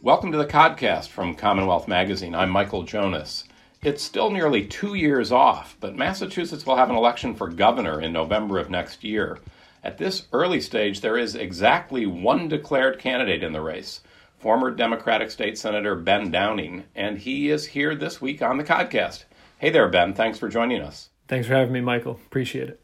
Welcome 0.00 0.30
to 0.30 0.38
the 0.38 0.46
Codcast 0.46 1.08
from 1.08 1.34
Commonwealth 1.34 1.88
Magazine. 1.88 2.32
I'm 2.32 2.50
Michael 2.50 2.84
Jonas. 2.84 3.42
It's 3.82 4.00
still 4.00 4.30
nearly 4.30 4.64
two 4.64 4.94
years 4.94 5.32
off, 5.32 5.76
but 5.80 5.96
Massachusetts 5.96 6.64
will 6.64 6.76
have 6.76 6.88
an 6.88 6.94
election 6.94 7.34
for 7.34 7.48
governor 7.48 8.00
in 8.00 8.12
November 8.12 8.60
of 8.60 8.70
next 8.70 9.02
year. 9.02 9.40
At 9.82 9.98
this 9.98 10.28
early 10.32 10.60
stage, 10.60 11.00
there 11.00 11.18
is 11.18 11.34
exactly 11.34 12.06
one 12.06 12.46
declared 12.46 13.00
candidate 13.00 13.42
in 13.42 13.52
the 13.52 13.60
race 13.60 14.00
former 14.38 14.70
Democratic 14.70 15.32
State 15.32 15.58
Senator 15.58 15.96
Ben 15.96 16.30
Downing, 16.30 16.84
and 16.94 17.18
he 17.18 17.50
is 17.50 17.66
here 17.66 17.96
this 17.96 18.20
week 18.20 18.40
on 18.40 18.56
the 18.56 18.62
Codcast. 18.62 19.24
Hey 19.58 19.70
there, 19.70 19.88
Ben. 19.88 20.14
Thanks 20.14 20.38
for 20.38 20.48
joining 20.48 20.80
us. 20.80 21.08
Thanks 21.26 21.48
for 21.48 21.54
having 21.54 21.72
me, 21.72 21.80
Michael. 21.80 22.20
Appreciate 22.24 22.68
it. 22.68 22.80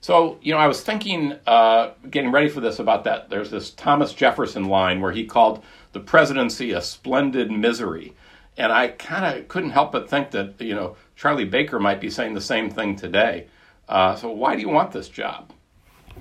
So, 0.00 0.38
you 0.40 0.52
know, 0.52 0.58
I 0.58 0.66
was 0.66 0.80
thinking, 0.80 1.34
uh, 1.46 1.90
getting 2.08 2.32
ready 2.32 2.48
for 2.48 2.60
this 2.60 2.78
about 2.78 3.04
that. 3.04 3.28
There's 3.28 3.50
this 3.50 3.70
Thomas 3.70 4.14
Jefferson 4.14 4.64
line 4.64 5.00
where 5.00 5.12
he 5.12 5.26
called 5.26 5.62
the 5.92 6.00
presidency 6.00 6.72
a 6.72 6.80
splendid 6.80 7.50
misery. 7.50 8.14
And 8.56 8.72
I 8.72 8.88
kind 8.88 9.38
of 9.38 9.48
couldn't 9.48 9.70
help 9.70 9.92
but 9.92 10.10
think 10.10 10.32
that, 10.32 10.60
you 10.60 10.74
know, 10.74 10.96
Charlie 11.16 11.44
Baker 11.44 11.78
might 11.78 12.00
be 12.00 12.10
saying 12.10 12.34
the 12.34 12.40
same 12.40 12.70
thing 12.70 12.96
today. 12.96 13.46
Uh, 13.88 14.14
so, 14.16 14.30
why 14.30 14.54
do 14.54 14.60
you 14.60 14.68
want 14.68 14.92
this 14.92 15.08
job? 15.08 15.52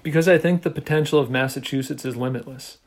Because 0.01 0.27
I 0.27 0.37
think 0.37 0.63
the 0.63 0.69
potential 0.69 1.19
of 1.19 1.29
Massachusetts 1.29 2.05
is 2.05 2.15
limitless. 2.15 2.77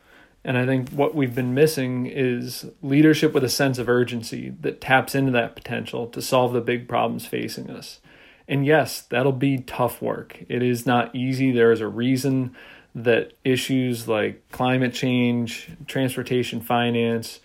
And 0.45 0.59
I 0.59 0.67
think 0.67 0.91
what 0.91 1.15
we've 1.15 1.35
been 1.35 1.55
missing 1.55 2.07
is 2.07 2.67
leadership 2.83 3.33
with 3.33 3.45
a 3.45 3.49
sense 3.49 3.79
of 3.79 3.89
urgency 3.89 4.53
that 4.61 4.81
taps 4.81 5.15
into 5.15 5.31
that 5.33 5.55
potential 5.55 6.09
to 6.09 6.21
solve 6.21 6.53
the 6.53 6.61
big 6.61 6.89
problems 6.89 7.27
facing 7.27 7.71
us. 7.71 8.01
And 8.49 8.67
yes, 8.67 9.03
that'll 9.03 9.33
be 9.33 9.59
tough 9.59 10.03
work. 10.03 10.43
It 10.49 10.63
is 10.63 10.85
not 10.85 11.15
easy. 11.15 11.53
There 11.53 11.71
is 11.71 11.81
a 11.81 11.87
reason 11.87 12.57
that 12.95 13.33
issues 13.45 14.07
like 14.07 14.43
climate 14.51 14.93
change, 14.93 15.71
transportation 15.87 16.61
finance, 16.61 17.41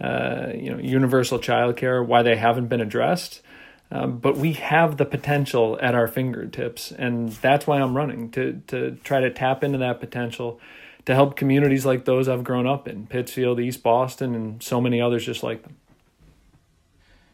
uh, 0.00 0.48
you 0.54 0.70
know, 0.70 0.78
universal 0.78 1.38
childcare, 1.38 2.04
why 2.04 2.22
they 2.22 2.36
haven't 2.36 2.68
been 2.68 2.80
addressed. 2.80 3.42
Um, 3.90 4.18
but 4.18 4.36
we 4.36 4.52
have 4.54 4.98
the 4.98 5.06
potential 5.06 5.78
at 5.80 5.94
our 5.94 6.06
fingertips, 6.06 6.92
and 6.92 7.30
that's 7.32 7.66
why 7.66 7.80
I'm 7.80 7.96
running 7.96 8.30
to 8.32 8.60
to 8.66 8.98
try 9.02 9.20
to 9.20 9.30
tap 9.30 9.64
into 9.64 9.78
that 9.78 9.98
potential 9.98 10.60
to 11.06 11.14
help 11.14 11.36
communities 11.36 11.86
like 11.86 12.04
those 12.04 12.28
I've 12.28 12.44
grown 12.44 12.66
up 12.66 12.86
in, 12.86 13.06
Pittsfield, 13.06 13.58
East 13.58 13.82
Boston, 13.82 14.34
and 14.34 14.62
so 14.62 14.78
many 14.78 15.00
others 15.00 15.24
just 15.24 15.42
like 15.42 15.62
them. 15.62 15.76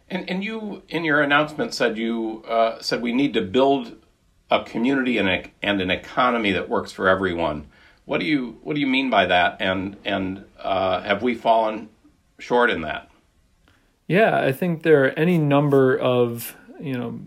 And 0.09 0.31
and 0.31 0.45
you 0.45 0.83
in 0.89 1.03
your 1.03 1.23
announcement 1.23 1.75
said 1.75 1.99
you 1.99 2.45
uh, 2.47 2.81
said 2.81 3.03
we 3.03 3.13
need 3.13 3.35
to 3.35 3.43
build 3.43 3.97
a 4.55 4.65
community 4.65 5.19
and, 5.19 5.29
a, 5.29 5.45
and 5.63 5.81
an 5.81 5.91
economy 5.91 6.53
that 6.53 6.69
works 6.69 6.93
for 6.93 7.09
everyone. 7.09 7.67
What 8.05 8.21
do 8.21 8.27
you 8.27 8.59
what 8.63 8.75
do 8.75 8.81
you 8.81 8.87
mean 8.87 9.09
by 9.09 9.27
that? 9.27 9.57
And 9.61 9.97
and 10.05 10.45
uh, 10.59 11.01
have 11.03 11.23
we 11.23 11.35
fallen 11.35 11.89
short 12.39 12.71
in 12.71 12.83
that? 12.83 13.11
Yeah, 14.07 14.39
I 14.39 14.53
think 14.53 14.83
there 14.83 15.05
are 15.05 15.11
any 15.11 15.39
number 15.39 15.97
of 15.97 16.55
you 16.79 16.95
know 16.95 17.21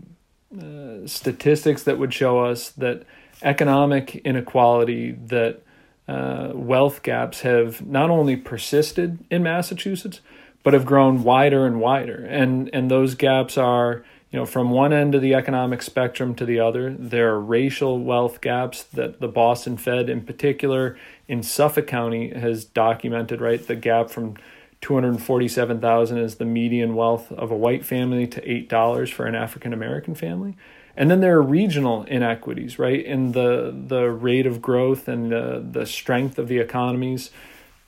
uh, 0.56 1.06
statistics 1.06 1.82
that 1.82 1.98
would 1.98 2.14
show 2.14 2.38
us 2.38 2.70
that 2.70 3.04
economic 3.42 4.16
inequality, 4.16 5.12
that 5.12 5.62
uh, 6.06 6.52
wealth 6.54 7.02
gaps 7.02 7.40
have 7.42 7.84
not 7.86 8.10
only 8.10 8.36
persisted 8.36 9.18
in 9.30 9.42
Massachusetts, 9.42 10.20
but 10.62 10.74
have 10.74 10.86
grown 10.86 11.22
wider 11.22 11.66
and 11.66 11.80
wider. 11.80 12.24
And 12.24 12.70
and 12.72 12.90
those 12.90 13.14
gaps 13.14 13.58
are 13.58 14.04
you 14.30 14.38
know, 14.38 14.44
from 14.44 14.70
one 14.70 14.92
end 14.92 15.14
of 15.14 15.22
the 15.22 15.34
economic 15.34 15.80
spectrum 15.82 16.34
to 16.34 16.44
the 16.44 16.60
other, 16.60 16.92
there 16.92 17.30
are 17.32 17.40
racial 17.40 17.98
wealth 17.98 18.40
gaps 18.40 18.82
that 18.82 19.20
the 19.20 19.28
Boston 19.28 19.76
Fed, 19.78 20.10
in 20.10 20.20
particular, 20.20 20.98
in 21.26 21.42
Suffolk 21.42 21.86
County, 21.86 22.30
has 22.30 22.64
documented. 22.64 23.40
Right, 23.40 23.66
the 23.66 23.76
gap 23.76 24.10
from 24.10 24.36
two 24.80 24.94
hundred 24.94 25.22
forty-seven 25.22 25.80
thousand 25.80 26.18
is 26.18 26.36
the 26.36 26.44
median 26.44 26.94
wealth 26.94 27.32
of 27.32 27.50
a 27.50 27.56
white 27.56 27.84
family 27.84 28.26
to 28.26 28.50
eight 28.50 28.68
dollars 28.68 29.10
for 29.10 29.26
an 29.26 29.34
African 29.34 29.72
American 29.72 30.14
family, 30.14 30.56
and 30.94 31.10
then 31.10 31.20
there 31.20 31.36
are 31.36 31.42
regional 31.42 32.02
inequities, 32.04 32.78
right, 32.78 33.02
in 33.04 33.32
the 33.32 33.74
the 33.74 34.10
rate 34.10 34.46
of 34.46 34.60
growth 34.60 35.08
and 35.08 35.32
the 35.32 35.66
the 35.72 35.86
strength 35.86 36.38
of 36.38 36.48
the 36.48 36.58
economies 36.58 37.30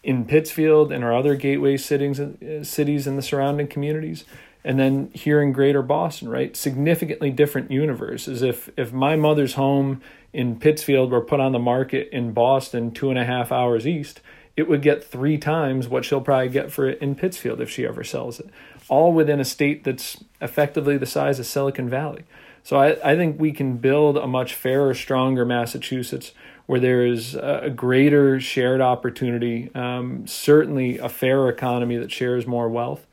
in 0.02 0.24
Pittsfield 0.24 0.90
and 0.90 1.04
our 1.04 1.14
other 1.14 1.34
gateway 1.34 1.76
cities 1.76 2.18
uh, 2.18 2.64
cities 2.64 3.06
in 3.06 3.16
the 3.16 3.22
surrounding 3.22 3.68
communities 3.68 4.24
and 4.64 4.78
then 4.78 5.10
here 5.12 5.40
in 5.40 5.52
greater 5.52 5.82
boston 5.82 6.28
right? 6.28 6.56
Significantly 6.56 7.30
different 7.30 7.70
universes 7.70 8.42
if 8.42 8.70
if 8.76 8.92
my 8.92 9.16
mother's 9.16 9.54
home 9.54 10.00
in 10.32 10.58
pittsfield 10.58 11.10
were 11.10 11.20
put 11.20 11.40
on 11.40 11.52
the 11.52 11.58
market 11.58 12.08
in 12.12 12.32
boston 12.32 12.90
two 12.90 13.10
and 13.10 13.18
a 13.18 13.24
half 13.24 13.50
hours 13.50 13.86
east 13.86 14.20
it 14.56 14.68
would 14.68 14.82
get 14.82 15.02
three 15.02 15.38
times 15.38 15.88
what 15.88 16.04
she'll 16.04 16.20
probably 16.20 16.48
get 16.48 16.70
for 16.70 16.86
it 16.86 17.00
in 17.00 17.14
pittsfield 17.14 17.60
if 17.60 17.70
she 17.70 17.86
ever 17.86 18.04
sells 18.04 18.38
it. 18.40 18.50
All 18.88 19.12
within 19.12 19.40
a 19.40 19.44
state 19.44 19.84
that's 19.84 20.22
effectively 20.40 20.98
the 20.98 21.06
size 21.06 21.38
of 21.38 21.46
silicon 21.46 21.88
valley. 21.88 22.24
So 22.62 22.76
i, 22.76 23.12
I 23.12 23.16
think 23.16 23.40
we 23.40 23.52
can 23.52 23.78
build 23.78 24.18
a 24.18 24.26
much 24.26 24.54
fairer 24.54 24.92
stronger 24.94 25.44
massachusetts 25.44 26.32
where 26.66 26.78
there 26.78 27.04
is 27.04 27.34
a 27.34 27.72
greater 27.74 28.38
shared 28.38 28.80
opportunity 28.80 29.70
um, 29.74 30.26
certainly 30.26 30.98
a 30.98 31.08
fairer 31.08 31.48
economy 31.48 31.96
that 31.96 32.12
shares 32.12 32.46
more 32.46 32.68
wealth 32.68 33.06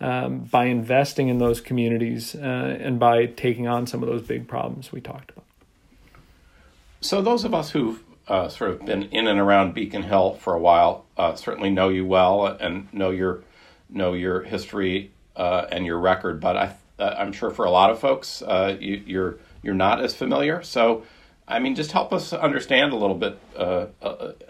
um, 0.00 0.40
by 0.40 0.66
investing 0.66 1.28
in 1.28 1.38
those 1.38 1.60
communities 1.60 2.34
uh, 2.34 2.78
and 2.80 2.98
by 2.98 3.26
taking 3.26 3.66
on 3.66 3.86
some 3.86 4.02
of 4.02 4.08
those 4.08 4.22
big 4.22 4.48
problems 4.48 4.92
we 4.92 5.00
talked 5.00 5.30
about. 5.30 5.44
So, 7.00 7.20
those 7.20 7.44
of 7.44 7.54
us 7.54 7.70
who've 7.70 8.02
uh, 8.28 8.48
sort 8.48 8.70
of 8.70 8.84
been 8.86 9.04
in 9.04 9.26
and 9.26 9.38
around 9.38 9.74
Beacon 9.74 10.02
Hill 10.02 10.34
for 10.34 10.54
a 10.54 10.58
while 10.58 11.04
uh, 11.16 11.34
certainly 11.34 11.70
know 11.70 11.90
you 11.90 12.06
well 12.06 12.46
and 12.46 12.92
know 12.92 13.10
your 13.10 13.42
know 13.90 14.14
your 14.14 14.42
history 14.42 15.12
uh, 15.36 15.66
and 15.70 15.84
your 15.84 15.98
record. 15.98 16.40
But 16.40 16.56
I, 16.56 16.74
uh, 16.98 17.14
I'm 17.18 17.32
sure 17.32 17.50
for 17.50 17.66
a 17.66 17.70
lot 17.70 17.90
of 17.90 17.98
folks, 17.98 18.40
uh, 18.42 18.76
you, 18.80 19.02
you're 19.06 19.38
you're 19.62 19.74
not 19.74 20.02
as 20.02 20.14
familiar. 20.14 20.62
So, 20.62 21.04
I 21.46 21.58
mean, 21.58 21.74
just 21.74 21.92
help 21.92 22.12
us 22.12 22.32
understand 22.32 22.92
a 22.92 22.96
little 22.96 23.16
bit, 23.16 23.38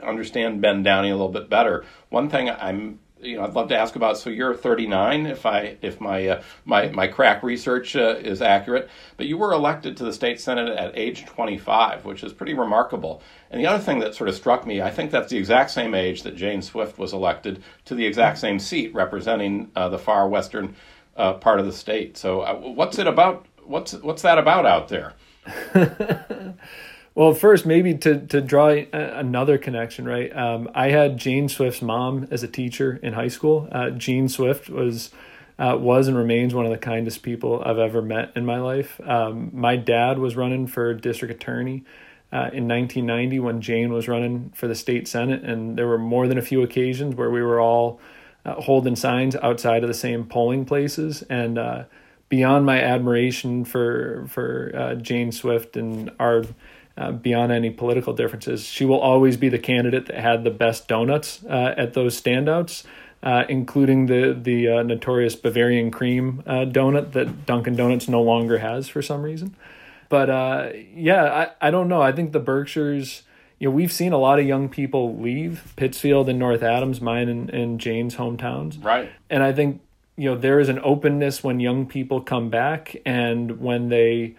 understand 0.00 0.60
Ben 0.60 0.82
Downing 0.84 1.10
a 1.10 1.16
little 1.16 1.32
bit 1.32 1.50
better. 1.50 1.84
One 2.08 2.30
thing 2.30 2.48
I'm 2.48 3.00
you 3.24 3.36
know, 3.36 3.44
I'd 3.44 3.54
love 3.54 3.68
to 3.68 3.76
ask 3.76 3.96
about. 3.96 4.18
So 4.18 4.30
you're 4.30 4.54
39, 4.54 5.26
if 5.26 5.46
I 5.46 5.76
if 5.82 6.00
my 6.00 6.28
uh, 6.28 6.42
my 6.64 6.88
my 6.88 7.06
crack 7.06 7.42
research 7.42 7.96
uh, 7.96 8.16
is 8.16 8.42
accurate. 8.42 8.88
But 9.16 9.26
you 9.26 9.38
were 9.38 9.52
elected 9.52 9.96
to 9.96 10.04
the 10.04 10.12
state 10.12 10.40
senate 10.40 10.68
at 10.68 10.96
age 10.96 11.26
25, 11.26 12.04
which 12.04 12.22
is 12.22 12.32
pretty 12.32 12.54
remarkable. 12.54 13.22
And 13.50 13.60
the 13.60 13.66
other 13.66 13.82
thing 13.82 14.00
that 14.00 14.14
sort 14.14 14.28
of 14.28 14.34
struck 14.34 14.66
me, 14.66 14.82
I 14.82 14.90
think 14.90 15.10
that's 15.10 15.30
the 15.30 15.38
exact 15.38 15.70
same 15.70 15.94
age 15.94 16.22
that 16.22 16.36
Jane 16.36 16.62
Swift 16.62 16.98
was 16.98 17.12
elected 17.12 17.62
to 17.86 17.94
the 17.94 18.06
exact 18.06 18.38
same 18.38 18.58
seat, 18.58 18.94
representing 18.94 19.70
uh, 19.76 19.88
the 19.88 19.98
far 19.98 20.28
western 20.28 20.74
uh, 21.16 21.34
part 21.34 21.60
of 21.60 21.66
the 21.66 21.72
state. 21.72 22.16
So 22.16 22.40
uh, 22.40 22.54
what's 22.54 22.98
it 22.98 23.06
about? 23.06 23.46
What's 23.64 23.92
what's 23.94 24.22
that 24.22 24.38
about 24.38 24.66
out 24.66 24.88
there? 24.88 25.14
Well, 27.14 27.32
first, 27.32 27.64
maybe 27.64 27.94
to 27.98 28.26
to 28.26 28.40
draw 28.40 28.70
another 28.70 29.56
connection, 29.56 30.04
right? 30.04 30.36
Um, 30.36 30.68
I 30.74 30.88
had 30.90 31.16
Jane 31.16 31.48
Swift's 31.48 31.80
mom 31.80 32.26
as 32.30 32.42
a 32.42 32.48
teacher 32.48 32.98
in 33.02 33.12
high 33.12 33.28
school. 33.28 33.68
Uh, 33.70 33.90
Jane 33.90 34.28
Swift 34.28 34.68
was 34.68 35.12
uh, 35.56 35.76
was 35.78 36.08
and 36.08 36.16
remains 36.16 36.54
one 36.54 36.64
of 36.64 36.72
the 36.72 36.78
kindest 36.78 37.22
people 37.22 37.62
I've 37.64 37.78
ever 37.78 38.02
met 38.02 38.32
in 38.34 38.44
my 38.44 38.58
life. 38.58 39.00
Um, 39.04 39.50
my 39.52 39.76
dad 39.76 40.18
was 40.18 40.34
running 40.34 40.66
for 40.66 40.92
district 40.92 41.34
attorney 41.34 41.84
uh, 42.32 42.50
in 42.52 42.66
1990 42.66 43.38
when 43.38 43.60
Jane 43.60 43.92
was 43.92 44.08
running 44.08 44.50
for 44.56 44.66
the 44.66 44.74
state 44.74 45.06
senate, 45.06 45.44
and 45.44 45.78
there 45.78 45.86
were 45.86 45.98
more 45.98 46.26
than 46.26 46.36
a 46.36 46.42
few 46.42 46.62
occasions 46.62 47.14
where 47.14 47.30
we 47.30 47.42
were 47.42 47.60
all 47.60 48.00
uh, 48.44 48.60
holding 48.60 48.96
signs 48.96 49.36
outside 49.36 49.84
of 49.84 49.88
the 49.88 49.94
same 49.94 50.24
polling 50.24 50.64
places 50.64 51.22
and. 51.30 51.58
Uh, 51.58 51.84
beyond 52.30 52.64
my 52.66 52.80
admiration 52.80 53.64
for 53.64 54.24
for 54.28 54.72
uh, 54.74 54.94
Jane 54.94 55.30
Swift 55.30 55.76
and 55.76 56.10
our 56.18 56.42
uh, 56.96 57.12
beyond 57.12 57.52
any 57.52 57.70
political 57.70 58.12
differences. 58.12 58.64
She 58.64 58.84
will 58.84 59.00
always 59.00 59.36
be 59.36 59.48
the 59.48 59.58
candidate 59.58 60.06
that 60.06 60.16
had 60.16 60.44
the 60.44 60.50
best 60.50 60.88
donuts 60.88 61.44
uh, 61.44 61.74
at 61.76 61.94
those 61.94 62.20
standouts, 62.20 62.84
uh, 63.22 63.44
including 63.48 64.06
the 64.06 64.38
the 64.40 64.68
uh, 64.68 64.82
notorious 64.82 65.34
Bavarian 65.34 65.90
cream 65.90 66.42
uh, 66.46 66.64
donut 66.66 67.12
that 67.12 67.46
Dunkin' 67.46 67.76
Donuts 67.76 68.08
no 68.08 68.22
longer 68.22 68.58
has 68.58 68.88
for 68.88 69.02
some 69.02 69.22
reason. 69.22 69.56
But 70.08 70.30
uh, 70.30 70.68
yeah, 70.94 71.48
I, 71.60 71.68
I 71.68 71.70
don't 71.70 71.88
know. 71.88 72.02
I 72.02 72.12
think 72.12 72.32
the 72.32 72.40
Berkshires. 72.40 73.22
You 73.60 73.68
know, 73.68 73.76
we've 73.76 73.92
seen 73.92 74.12
a 74.12 74.18
lot 74.18 74.40
of 74.40 74.46
young 74.46 74.68
people 74.68 75.16
leave 75.16 75.72
Pittsfield 75.76 76.28
and 76.28 76.38
North 76.40 76.62
Adams, 76.62 77.00
mine 77.00 77.28
and, 77.28 77.48
and 77.50 77.80
Jane's 77.80 78.16
hometowns. 78.16 78.84
Right. 78.84 79.10
And 79.30 79.42
I 79.44 79.52
think 79.52 79.80
you 80.16 80.28
know 80.28 80.36
there 80.36 80.60
is 80.60 80.68
an 80.68 80.80
openness 80.82 81.42
when 81.42 81.60
young 81.60 81.86
people 81.86 82.20
come 82.20 82.50
back 82.50 82.96
and 83.06 83.60
when 83.60 83.88
they 83.88 84.34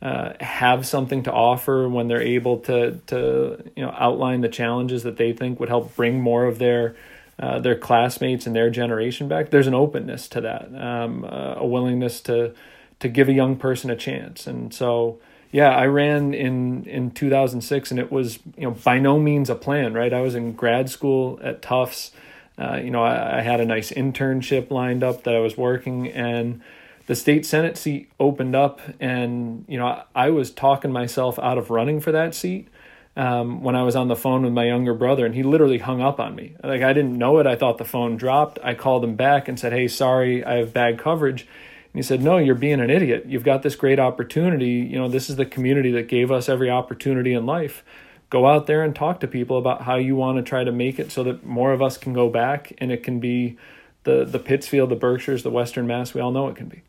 uh, 0.00 0.32
have 0.40 0.86
something 0.86 1.22
to 1.24 1.32
offer 1.32 1.88
when 1.88 2.08
they're 2.08 2.22
able 2.22 2.58
to 2.58 3.00
to 3.08 3.70
you 3.74 3.84
know 3.84 3.92
outline 3.98 4.40
the 4.42 4.48
challenges 4.48 5.02
that 5.02 5.16
they 5.16 5.32
think 5.32 5.58
would 5.58 5.68
help 5.68 5.94
bring 5.96 6.20
more 6.20 6.44
of 6.44 6.58
their 6.58 6.94
uh, 7.40 7.58
their 7.58 7.76
classmates 7.76 8.46
and 8.46 8.54
their 8.54 8.70
generation 8.70 9.28
back. 9.28 9.50
There's 9.50 9.66
an 9.66 9.74
openness 9.74 10.28
to 10.28 10.40
that, 10.40 10.74
um, 10.74 11.24
uh, 11.24 11.54
a 11.56 11.66
willingness 11.66 12.20
to 12.22 12.54
to 13.00 13.08
give 13.08 13.28
a 13.28 13.32
young 13.32 13.56
person 13.56 13.90
a 13.90 13.96
chance, 13.96 14.46
and 14.46 14.72
so 14.72 15.18
yeah, 15.50 15.70
I 15.70 15.86
ran 15.86 16.34
in 16.34 16.84
in 16.84 17.10
2006, 17.10 17.90
and 17.90 17.98
it 17.98 18.12
was 18.12 18.38
you 18.56 18.64
know 18.64 18.72
by 18.72 18.98
no 18.98 19.18
means 19.18 19.50
a 19.50 19.54
plan. 19.54 19.94
Right, 19.94 20.12
I 20.12 20.20
was 20.20 20.34
in 20.34 20.52
grad 20.52 20.90
school 20.90 21.40
at 21.42 21.62
Tufts. 21.62 22.12
Uh, 22.58 22.76
you 22.82 22.90
know, 22.90 23.04
I, 23.04 23.38
I, 23.38 23.42
had 23.42 23.60
a 23.60 23.64
nice 23.64 23.92
internship 23.92 24.72
lined 24.72 25.04
up 25.04 25.22
that 25.22 25.36
I 25.36 25.38
was 25.38 25.56
working, 25.56 26.08
and 26.08 26.60
the 27.08 27.16
state 27.16 27.46
senate 27.46 27.78
seat 27.78 28.12
opened 28.20 28.54
up, 28.54 28.80
and 29.00 29.64
you 29.66 29.78
know, 29.78 30.02
I, 30.14 30.28
was 30.28 30.50
talking 30.50 30.92
myself 30.92 31.38
out 31.38 31.56
of 31.56 31.70
running 31.70 32.00
for 32.00 32.12
that 32.12 32.34
seat. 32.34 32.68
Um, 33.16 33.64
when 33.64 33.74
I 33.74 33.82
was 33.82 33.96
on 33.96 34.06
the 34.06 34.14
phone 34.14 34.42
with 34.44 34.52
my 34.52 34.66
younger 34.66 34.94
brother, 34.94 35.26
and 35.26 35.34
he 35.34 35.42
literally 35.42 35.78
hung 35.78 36.02
up 36.02 36.20
on 36.20 36.36
me. 36.36 36.54
Like 36.62 36.82
I 36.82 36.92
didn't 36.92 37.16
know 37.16 37.38
it. 37.38 37.46
I 37.46 37.56
thought 37.56 37.78
the 37.78 37.84
phone 37.84 38.16
dropped. 38.16 38.58
I 38.62 38.74
called 38.74 39.02
him 39.02 39.16
back 39.16 39.48
and 39.48 39.58
said, 39.58 39.72
"Hey, 39.72 39.88
sorry, 39.88 40.44
I 40.44 40.58
have 40.58 40.74
bad 40.74 40.98
coverage." 40.98 41.40
And 41.40 41.94
he 41.94 42.02
said, 42.02 42.22
"No, 42.22 42.36
you're 42.36 42.54
being 42.54 42.78
an 42.78 42.90
idiot. 42.90 43.24
You've 43.26 43.42
got 43.42 43.62
this 43.62 43.74
great 43.74 43.98
opportunity. 43.98 44.86
You 44.88 44.98
know, 44.98 45.08
this 45.08 45.30
is 45.30 45.36
the 45.36 45.46
community 45.46 45.90
that 45.92 46.08
gave 46.08 46.30
us 46.30 46.48
every 46.48 46.70
opportunity 46.70 47.32
in 47.32 47.46
life." 47.46 47.82
go 48.30 48.46
out 48.46 48.66
there 48.66 48.82
and 48.82 48.94
talk 48.94 49.20
to 49.20 49.26
people 49.26 49.56
about 49.56 49.80
how 49.80 49.96
you 49.96 50.14
want 50.14 50.36
to 50.36 50.42
try 50.42 50.62
to 50.62 50.70
make 50.70 50.98
it 50.98 51.10
so 51.10 51.24
that 51.24 51.46
more 51.46 51.72
of 51.72 51.80
us 51.80 51.96
can 51.96 52.12
go 52.12 52.28
back 52.28 52.70
and 52.76 52.92
it 52.92 53.02
can 53.02 53.18
be 53.18 53.56
the 54.04 54.22
the 54.22 54.38
Pittsfield, 54.38 54.90
the 54.90 54.96
Berkshires, 54.96 55.42
the 55.42 55.50
Western 55.50 55.86
Mass 55.86 56.12
we 56.12 56.20
all 56.20 56.30
know 56.30 56.46
it 56.48 56.54
can 56.54 56.68
be. 56.68 56.82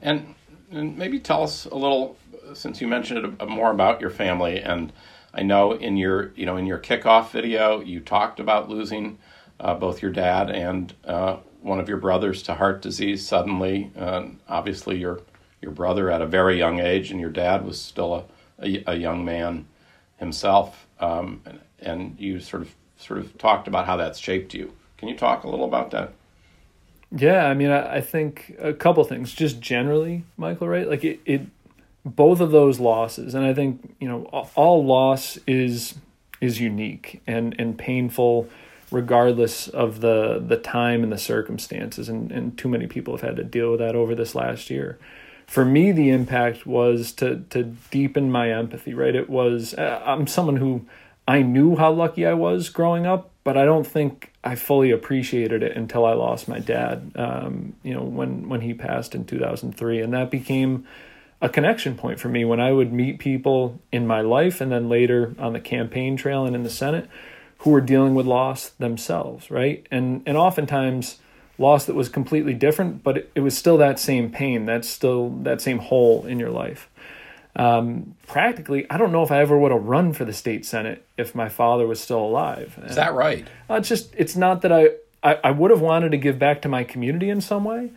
And, 0.00 0.34
and 0.70 0.96
maybe 0.96 1.18
tell 1.18 1.42
us 1.42 1.64
a 1.66 1.74
little, 1.74 2.16
since 2.54 2.80
you 2.80 2.86
mentioned 2.86 3.24
it, 3.40 3.48
more 3.48 3.70
about 3.70 4.00
your 4.00 4.10
family. 4.10 4.60
And 4.60 4.92
I 5.34 5.42
know 5.42 5.72
in 5.72 5.96
your 5.96 6.32
you 6.34 6.46
know 6.46 6.56
in 6.56 6.66
your 6.66 6.78
kickoff 6.78 7.30
video 7.30 7.80
you 7.80 8.00
talked 8.00 8.40
about 8.40 8.68
losing 8.68 9.18
uh, 9.60 9.74
both 9.74 10.02
your 10.02 10.10
dad 10.10 10.50
and 10.50 10.92
uh, 11.04 11.36
one 11.60 11.80
of 11.80 11.88
your 11.88 11.98
brothers 11.98 12.42
to 12.44 12.54
heart 12.54 12.82
disease 12.82 13.26
suddenly. 13.26 13.90
Uh, 13.96 14.26
obviously, 14.48 14.96
your 14.98 15.20
your 15.60 15.72
brother 15.72 16.10
at 16.10 16.22
a 16.22 16.26
very 16.26 16.58
young 16.58 16.80
age, 16.80 17.10
and 17.10 17.20
your 17.20 17.30
dad 17.30 17.64
was 17.64 17.80
still 17.80 18.14
a, 18.14 18.24
a, 18.64 18.92
a 18.92 18.96
young 18.96 19.24
man 19.24 19.66
himself, 20.16 20.86
um, 21.00 21.40
and, 21.44 21.60
and 21.80 22.16
you 22.18 22.40
sort 22.40 22.62
of 22.62 22.74
sort 22.96 23.20
of 23.20 23.36
talked 23.38 23.68
about 23.68 23.86
how 23.86 23.96
that's 23.96 24.18
shaped 24.18 24.54
you. 24.54 24.72
Can 24.96 25.08
you 25.08 25.16
talk 25.16 25.44
a 25.44 25.48
little 25.48 25.66
about 25.66 25.90
that? 25.92 26.12
Yeah, 27.10 27.46
I 27.46 27.54
mean, 27.54 27.70
I, 27.70 27.96
I 27.96 28.00
think 28.00 28.56
a 28.58 28.72
couple 28.72 29.02
things, 29.04 29.32
just 29.32 29.60
generally, 29.60 30.24
Michael, 30.36 30.68
right? 30.68 30.88
Like 30.88 31.04
it, 31.04 31.20
it, 31.24 31.42
both 32.04 32.40
of 32.40 32.50
those 32.50 32.80
losses, 32.80 33.34
and 33.34 33.44
I 33.44 33.54
think 33.54 33.94
you 33.98 34.08
know, 34.08 34.24
all 34.54 34.84
loss 34.84 35.38
is 35.46 35.94
is 36.40 36.60
unique 36.60 37.22
and 37.26 37.54
and 37.58 37.78
painful, 37.78 38.48
regardless 38.90 39.68
of 39.68 40.00
the 40.00 40.42
the 40.46 40.56
time 40.58 41.02
and 41.02 41.10
the 41.12 41.18
circumstances, 41.18 42.08
and 42.08 42.30
and 42.30 42.58
too 42.58 42.68
many 42.68 42.86
people 42.86 43.14
have 43.16 43.22
had 43.26 43.36
to 43.36 43.44
deal 43.44 43.70
with 43.70 43.80
that 43.80 43.96
over 43.96 44.14
this 44.14 44.34
last 44.34 44.68
year 44.70 44.98
for 45.46 45.64
me 45.64 45.92
the 45.92 46.10
impact 46.10 46.66
was 46.66 47.10
to 47.12 47.38
to 47.48 47.62
deepen 47.90 48.30
my 48.30 48.52
empathy 48.52 48.92
right 48.92 49.14
it 49.14 49.30
was 49.30 49.72
uh, 49.74 50.02
i'm 50.04 50.26
someone 50.26 50.56
who 50.56 50.84
i 51.26 51.40
knew 51.40 51.74
how 51.76 51.90
lucky 51.90 52.26
i 52.26 52.34
was 52.34 52.68
growing 52.68 53.06
up 53.06 53.30
but 53.48 53.56
i 53.56 53.64
don't 53.64 53.86
think 53.86 54.30
i 54.44 54.54
fully 54.54 54.90
appreciated 54.90 55.62
it 55.62 55.74
until 55.74 56.04
i 56.04 56.12
lost 56.12 56.48
my 56.48 56.58
dad 56.58 57.10
um, 57.16 57.72
you 57.82 57.94
know 57.94 58.02
when 58.02 58.46
when 58.50 58.60
he 58.60 58.74
passed 58.74 59.14
in 59.14 59.24
2003 59.24 60.02
and 60.02 60.12
that 60.12 60.30
became 60.30 60.86
a 61.40 61.48
connection 61.48 61.96
point 61.96 62.20
for 62.20 62.28
me 62.28 62.44
when 62.44 62.60
i 62.60 62.70
would 62.70 62.92
meet 62.92 63.18
people 63.18 63.80
in 63.90 64.06
my 64.06 64.20
life 64.20 64.60
and 64.60 64.70
then 64.70 64.86
later 64.86 65.34
on 65.38 65.54
the 65.54 65.60
campaign 65.60 66.14
trail 66.14 66.44
and 66.44 66.54
in 66.54 66.62
the 66.62 66.68
senate 66.68 67.08
who 67.60 67.70
were 67.70 67.80
dealing 67.80 68.14
with 68.14 68.26
loss 68.26 68.68
themselves 68.68 69.50
right 69.50 69.86
and 69.90 70.22
and 70.26 70.36
oftentimes 70.36 71.16
loss 71.58 71.86
that 71.86 71.94
was 71.94 72.08
completely 72.08 72.54
different, 72.54 73.02
but 73.02 73.16
it, 73.16 73.32
it 73.34 73.40
was 73.40 73.58
still 73.58 73.76
that 73.78 73.98
same 73.98 74.30
pain. 74.30 74.64
That's 74.64 74.88
still 74.88 75.30
that 75.42 75.60
same 75.60 75.80
hole 75.80 76.24
in 76.24 76.38
your 76.38 76.50
life. 76.50 76.88
Um, 77.58 78.14
practically, 78.28 78.86
I 78.88 78.98
don't 78.98 79.10
know 79.10 79.24
if 79.24 79.32
I 79.32 79.40
ever 79.40 79.58
would 79.58 79.72
have 79.72 79.84
run 79.84 80.12
for 80.12 80.24
the 80.24 80.32
state 80.32 80.64
senate 80.64 81.04
if 81.16 81.34
my 81.34 81.48
father 81.48 81.88
was 81.88 82.00
still 82.00 82.20
alive. 82.20 82.78
Is 82.86 82.94
that 82.94 83.14
right? 83.14 83.48
Uh, 83.68 83.74
it's 83.74 83.88
just 83.88 84.14
it's 84.16 84.36
not 84.36 84.62
that 84.62 84.70
I, 84.70 84.90
I, 85.24 85.40
I 85.42 85.50
would 85.50 85.72
have 85.72 85.80
wanted 85.80 86.12
to 86.12 86.18
give 86.18 86.38
back 86.38 86.62
to 86.62 86.68
my 86.68 86.84
community 86.84 87.28
in 87.28 87.40
some 87.40 87.64
way. 87.64 87.90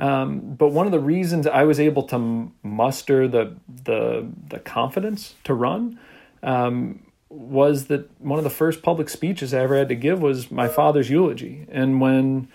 Um, 0.00 0.54
but 0.56 0.68
one 0.68 0.86
of 0.86 0.92
the 0.92 0.98
reasons 0.98 1.46
I 1.46 1.62
was 1.62 1.78
able 1.78 2.02
to 2.04 2.50
muster 2.64 3.28
the 3.28 3.56
the 3.84 4.28
the 4.48 4.58
confidence 4.58 5.36
to 5.44 5.54
run 5.54 6.00
um, 6.42 7.00
was 7.28 7.86
that 7.86 8.10
one 8.20 8.38
of 8.38 8.44
the 8.44 8.50
first 8.50 8.82
public 8.82 9.08
speeches 9.08 9.54
I 9.54 9.60
ever 9.60 9.78
had 9.78 9.88
to 9.88 9.94
give 9.94 10.20
was 10.20 10.50
my 10.50 10.66
father's 10.66 11.08
eulogy, 11.08 11.64
and 11.70 12.00
when 12.00 12.48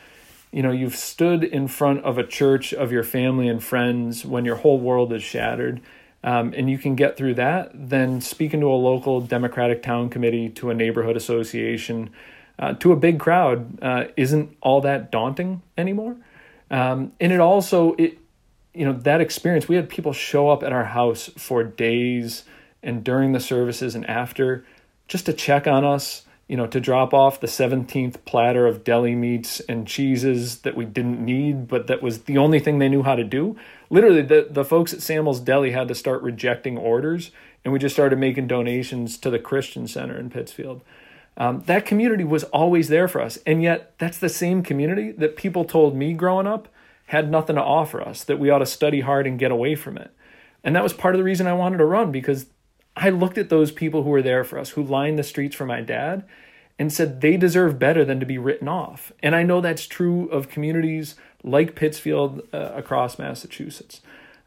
you 0.51 0.61
know 0.61 0.71
you've 0.71 0.97
stood 0.97 1.45
in 1.45 1.69
front 1.69 2.03
of 2.03 2.17
a 2.17 2.27
church 2.27 2.73
of 2.73 2.91
your 2.91 3.03
family 3.03 3.47
and 3.47 3.63
friends 3.63 4.25
when 4.25 4.43
your 4.43 4.57
whole 4.57 4.79
world 4.79 5.13
is 5.13 5.23
shattered 5.23 5.81
um, 6.23 6.53
and 6.55 6.69
you 6.69 6.77
can 6.77 6.95
get 6.95 7.17
through 7.17 7.35
that. 7.35 7.71
Then 7.73 8.21
speaking 8.21 8.59
to 8.61 8.67
a 8.67 8.75
local 8.75 9.21
democratic 9.21 9.81
town 9.81 10.09
committee 10.09 10.49
to 10.49 10.69
a 10.69 10.73
neighborhood 10.73 11.17
association 11.17 12.11
uh, 12.59 12.73
to 12.75 12.91
a 12.91 12.95
big 12.95 13.19
crowd 13.19 13.79
uh, 13.81 14.05
isn't 14.15 14.55
all 14.61 14.81
that 14.81 15.11
daunting 15.11 15.61
anymore. 15.77 16.15
Um, 16.69 17.11
and 17.19 17.33
it 17.33 17.39
also 17.39 17.93
it 17.93 18.17
you 18.73 18.85
know 18.85 18.93
that 18.93 19.19
experience 19.19 19.67
we 19.67 19.75
had 19.75 19.89
people 19.89 20.13
show 20.13 20.49
up 20.49 20.63
at 20.63 20.71
our 20.71 20.85
house 20.85 21.29
for 21.37 21.63
days 21.63 22.43
and 22.81 23.03
during 23.03 23.33
the 23.33 23.39
services 23.39 23.95
and 23.95 24.09
after 24.09 24.65
just 25.07 25.25
to 25.25 25.33
check 25.33 25.67
on 25.67 25.83
us 25.83 26.25
you 26.51 26.57
know, 26.57 26.67
to 26.67 26.81
drop 26.81 27.13
off 27.13 27.39
the 27.39 27.47
17th 27.47 28.25
platter 28.25 28.67
of 28.67 28.83
deli 28.83 29.15
meats 29.15 29.61
and 29.69 29.87
cheeses 29.87 30.63
that 30.63 30.75
we 30.75 30.83
didn't 30.83 31.23
need, 31.23 31.65
but 31.65 31.87
that 31.87 32.03
was 32.03 32.23
the 32.23 32.37
only 32.37 32.59
thing 32.59 32.77
they 32.77 32.89
knew 32.89 33.03
how 33.03 33.15
to 33.15 33.23
do. 33.23 33.55
Literally, 33.89 34.21
the, 34.21 34.47
the 34.49 34.65
folks 34.65 34.93
at 34.93 35.01
Samuel's 35.01 35.39
Deli 35.39 35.71
had 35.71 35.87
to 35.87 35.95
start 35.95 36.21
rejecting 36.21 36.77
orders, 36.77 37.31
and 37.63 37.71
we 37.71 37.79
just 37.79 37.95
started 37.95 38.19
making 38.19 38.47
donations 38.47 39.17
to 39.19 39.29
the 39.29 39.39
Christian 39.39 39.87
Center 39.87 40.19
in 40.19 40.29
Pittsfield. 40.29 40.81
Um, 41.37 41.63
that 41.67 41.85
community 41.85 42.25
was 42.25 42.43
always 42.43 42.89
there 42.89 43.07
for 43.07 43.21
us, 43.21 43.37
and 43.45 43.63
yet 43.63 43.97
that's 43.97 44.17
the 44.17 44.27
same 44.27 44.61
community 44.61 45.13
that 45.13 45.37
people 45.37 45.63
told 45.63 45.95
me 45.95 46.11
growing 46.11 46.47
up 46.47 46.67
had 47.05 47.31
nothing 47.31 47.55
to 47.55 47.63
offer 47.63 48.01
us, 48.01 48.25
that 48.25 48.39
we 48.39 48.49
ought 48.49 48.59
to 48.59 48.65
study 48.65 48.99
hard 48.99 49.25
and 49.25 49.39
get 49.39 49.51
away 49.51 49.75
from 49.75 49.97
it. 49.97 50.11
And 50.65 50.75
that 50.75 50.83
was 50.83 50.91
part 50.91 51.15
of 51.15 51.19
the 51.19 51.23
reason 51.23 51.47
I 51.47 51.53
wanted 51.53 51.77
to 51.77 51.85
run 51.85 52.11
because 52.11 52.47
I 52.95 53.09
looked 53.09 53.37
at 53.37 53.49
those 53.49 53.71
people 53.71 54.03
who 54.03 54.09
were 54.09 54.21
there 54.21 54.43
for 54.43 54.59
us, 54.59 54.71
who 54.71 54.83
lined 54.83 55.17
the 55.17 55.23
streets 55.23 55.55
for 55.55 55.65
my 55.65 55.81
dad, 55.81 56.23
and 56.77 56.91
said 56.91 57.21
they 57.21 57.37
deserve 57.37 57.79
better 57.79 58.03
than 58.03 58.19
to 58.19 58.25
be 58.25 58.37
written 58.37 58.67
off. 58.67 59.11
And 59.21 59.35
I 59.35 59.43
know 59.43 59.61
that's 59.61 59.87
true 59.87 60.27
of 60.29 60.49
communities 60.49 61.15
like 61.43 61.75
Pittsfield 61.75 62.41
uh, 62.53 62.71
across 62.75 63.19
Massachusetts. 63.19 64.01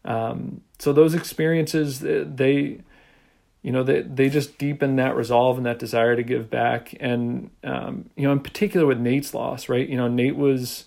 Um, 0.04 0.60
so 0.78 0.92
those 0.92 1.14
experiences, 1.14 2.00
they, 2.00 2.80
you 3.62 3.72
know, 3.72 3.82
they, 3.82 4.02
they 4.02 4.28
just 4.28 4.58
deepen 4.58 4.96
that 4.96 5.16
resolve 5.16 5.56
and 5.56 5.64
that 5.64 5.78
desire 5.78 6.14
to 6.16 6.22
give 6.22 6.50
back. 6.50 6.94
And, 7.00 7.50
um, 7.62 8.10
you 8.16 8.24
know, 8.24 8.32
in 8.32 8.40
particular 8.40 8.86
with 8.86 8.98
Nate's 8.98 9.32
loss, 9.32 9.68
right? 9.68 9.88
You 9.88 9.96
know, 9.96 10.08
Nate 10.08 10.36
was 10.36 10.84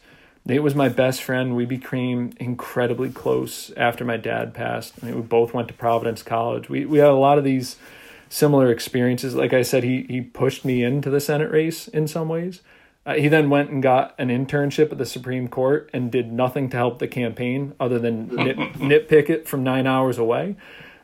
Nate 0.48 0.64
was 0.64 0.76
my 0.76 0.88
best 0.88 1.22
friend. 1.22 1.58
We 1.58 1.66
became 1.66 2.32
incredibly 2.38 3.10
close 3.10 3.70
after 3.76 4.06
my 4.06 4.16
dad 4.16 4.54
passed. 4.54 4.94
I 5.02 5.08
mean, 5.08 5.16
we 5.16 5.22
both 5.22 5.54
went 5.54 5.68
to 5.68 5.74
Providence 5.74 6.24
College. 6.24 6.70
We 6.70 6.86
we 6.86 7.00
had 7.00 7.10
a 7.10 7.16
lot 7.16 7.38
of 7.38 7.44
these 7.44 7.76
similar 8.30 8.72
experiences. 8.72 9.36
Like 9.36 9.52
I 9.52 9.62
said, 9.62 9.84
he 9.84 10.06
he 10.08 10.22
pushed 10.22 10.64
me 10.64 10.84
into 10.84 11.10
the 11.10 11.20
Senate 11.20 11.52
race 11.52 11.90
in 11.90 12.08
some 12.08 12.30
ways. 12.30 12.62
Uh, 13.06 13.16
he 13.16 13.28
then 13.28 13.50
went 13.50 13.70
and 13.70 13.84
got 13.84 14.16
an 14.18 14.30
internship 14.30 14.90
at 14.92 14.98
the 14.98 15.06
Supreme 15.06 15.50
Court 15.50 15.90
and 15.94 16.12
did 16.12 16.32
nothing 16.32 16.70
to 16.70 16.78
help 16.78 17.00
the 17.00 17.08
campaign 17.08 17.74
other 17.78 18.00
than 18.00 18.28
nit, 18.28 18.58
nitpick 18.76 19.30
it 19.30 19.50
from 19.50 19.64
nine 19.64 19.86
hours 19.86 20.18
away, 20.18 20.56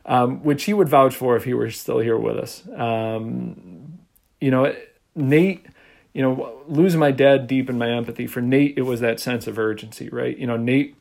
um, 0.06 0.42
which 0.44 0.64
he 0.64 0.74
would 0.74 0.88
vouch 0.88 1.16
for 1.16 1.36
if 1.36 1.44
he 1.44 1.54
were 1.54 1.70
still 1.70 2.00
here 2.00 2.18
with 2.18 2.38
us. 2.38 2.64
Um, 2.76 4.00
you 4.40 4.52
know, 4.52 4.74
Nate 5.16 5.66
you 6.14 6.22
know, 6.22 6.62
losing 6.68 7.00
my 7.00 7.12
dad 7.12 7.48
deepened 7.48 7.80
my 7.80 7.90
empathy. 7.90 8.28
For 8.28 8.42
Nate, 8.42 8.78
it 8.78 8.84
was 8.84 9.00
that 9.00 9.20
sense 9.20 9.48
of 9.48 9.58
urgency, 9.58 10.10
right? 10.10 10.38
You 10.38 10.48
know, 10.48 10.58
Nate 10.58 10.96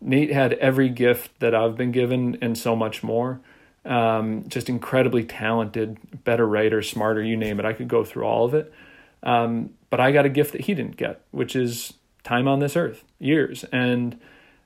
Nate 0.00 0.32
had 0.32 0.52
every 0.54 0.88
gift 0.88 1.38
that 1.40 1.54
I've 1.54 1.76
been 1.76 1.92
given 1.92 2.38
and 2.40 2.56
so 2.56 2.76
much 2.76 3.02
more. 3.02 3.40
Um, 3.84 4.44
just 4.48 4.68
incredibly 4.68 5.24
talented, 5.24 6.24
better 6.24 6.46
writer, 6.46 6.82
smarter, 6.82 7.22
you 7.22 7.36
name 7.36 7.58
it. 7.60 7.66
I 7.66 7.72
could 7.72 7.88
go 7.88 8.04
through 8.04 8.24
all 8.24 8.44
of 8.44 8.54
it. 8.54 8.72
Um, 9.22 9.70
but 9.90 10.00
I 10.00 10.12
got 10.12 10.26
a 10.26 10.28
gift 10.28 10.52
that 10.52 10.62
he 10.62 10.74
didn't 10.74 10.96
get, 10.96 11.22
which 11.30 11.56
is 11.56 11.94
time 12.24 12.48
on 12.48 12.58
this 12.58 12.76
earth, 12.76 13.04
years. 13.18 13.64
And 13.72 14.18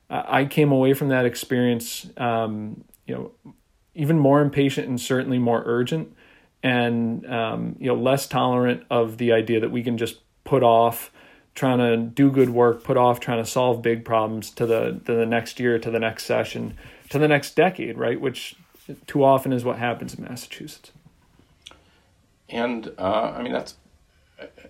I 0.08 0.46
came 0.46 0.72
away 0.72 0.94
from 0.94 1.08
that 1.08 1.24
experience, 1.24 2.08
um, 2.16 2.84
you 3.06 3.14
know, 3.14 3.52
even 3.94 4.18
more 4.18 4.40
impatient 4.40 4.88
and 4.88 5.00
certainly 5.00 5.38
more 5.38 5.62
urgent 5.64 6.14
and 6.62 7.26
um, 7.26 7.76
you 7.78 7.86
know 7.86 7.94
less 7.94 8.26
tolerant 8.26 8.84
of 8.90 9.18
the 9.18 9.32
idea 9.32 9.60
that 9.60 9.70
we 9.70 9.82
can 9.82 9.98
just 9.98 10.20
put 10.44 10.62
off 10.62 11.10
trying 11.54 11.78
to 11.78 11.96
do 11.96 12.30
good 12.30 12.50
work, 12.50 12.84
put 12.84 12.96
off 12.96 13.20
trying 13.20 13.42
to 13.42 13.48
solve 13.48 13.82
big 13.82 14.04
problems 14.04 14.50
to 14.50 14.66
the 14.66 15.00
to 15.04 15.12
the 15.12 15.26
next 15.26 15.60
year, 15.60 15.78
to 15.78 15.90
the 15.90 15.98
next 15.98 16.24
session, 16.24 16.76
to 17.08 17.18
the 17.18 17.28
next 17.28 17.56
decade, 17.56 17.98
right? 17.98 18.20
Which 18.20 18.56
too 19.06 19.24
often 19.24 19.52
is 19.52 19.64
what 19.64 19.78
happens 19.78 20.14
in 20.14 20.24
Massachusetts. 20.24 20.92
And 22.48 22.92
uh, 22.98 23.34
I 23.36 23.42
mean 23.42 23.52
that's, 23.52 23.74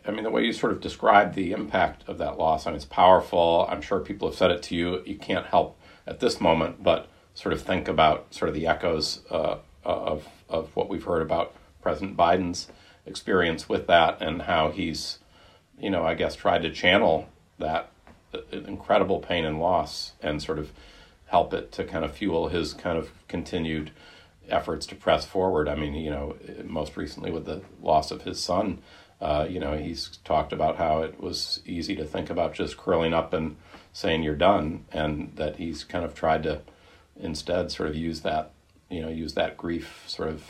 I 0.06 0.10
mean 0.10 0.24
the 0.24 0.30
way 0.30 0.44
you 0.44 0.52
sort 0.52 0.72
of 0.72 0.80
describe 0.80 1.34
the 1.34 1.52
impact 1.52 2.04
of 2.08 2.18
that 2.18 2.38
loss. 2.38 2.66
I 2.66 2.70
mean 2.70 2.76
it's 2.76 2.84
powerful. 2.84 3.66
I'm 3.68 3.80
sure 3.80 4.00
people 4.00 4.28
have 4.28 4.36
said 4.36 4.50
it 4.50 4.62
to 4.64 4.74
you. 4.74 5.02
You 5.04 5.16
can't 5.16 5.46
help 5.46 5.78
at 6.06 6.20
this 6.20 6.40
moment 6.40 6.82
but 6.82 7.08
sort 7.34 7.52
of 7.52 7.62
think 7.62 7.88
about 7.88 8.34
sort 8.34 8.48
of 8.48 8.54
the 8.54 8.66
echoes 8.66 9.20
uh, 9.30 9.58
of 9.84 10.26
of 10.48 10.74
what 10.74 10.88
we've 10.88 11.04
heard 11.04 11.22
about 11.22 11.54
President 11.82 12.16
Biden's 12.16 12.68
experience 13.06 13.68
with 13.68 13.86
that 13.86 14.20
and 14.20 14.42
how 14.42 14.70
he's 14.70 15.18
you 15.80 15.90
know, 15.90 16.04
I 16.04 16.14
guess 16.14 16.36
tried 16.36 16.62
to 16.62 16.70
channel 16.70 17.28
that 17.58 17.90
incredible 18.52 19.18
pain 19.18 19.44
and 19.44 19.58
loss 19.58 20.12
and 20.22 20.42
sort 20.42 20.58
of 20.58 20.72
help 21.26 21.54
it 21.54 21.72
to 21.72 21.84
kind 21.84 22.04
of 22.04 22.12
fuel 22.12 22.48
his 22.48 22.74
kind 22.74 22.98
of 22.98 23.10
continued 23.28 23.90
efforts 24.48 24.86
to 24.86 24.94
press 24.94 25.24
forward. 25.24 25.68
I 25.68 25.74
mean, 25.74 25.94
you 25.94 26.10
know, 26.10 26.36
most 26.64 26.96
recently 26.96 27.30
with 27.30 27.46
the 27.46 27.62
loss 27.80 28.10
of 28.10 28.22
his 28.22 28.42
son, 28.42 28.78
uh, 29.20 29.46
you 29.48 29.60
know, 29.60 29.76
he's 29.76 30.18
talked 30.24 30.52
about 30.52 30.76
how 30.76 31.02
it 31.02 31.20
was 31.20 31.60
easy 31.66 31.94
to 31.96 32.04
think 32.04 32.30
about 32.30 32.54
just 32.54 32.76
curling 32.76 33.14
up 33.14 33.32
and 33.32 33.56
saying 33.92 34.22
you're 34.22 34.34
done, 34.34 34.84
and 34.92 35.32
that 35.36 35.56
he's 35.56 35.84
kind 35.84 36.04
of 36.04 36.14
tried 36.14 36.42
to 36.44 36.62
instead 37.20 37.70
sort 37.70 37.88
of 37.88 37.94
use 37.94 38.20
that, 38.20 38.50
you 38.90 39.00
know, 39.02 39.08
use 39.08 39.34
that 39.34 39.56
grief 39.56 40.04
sort 40.06 40.28
of, 40.28 40.44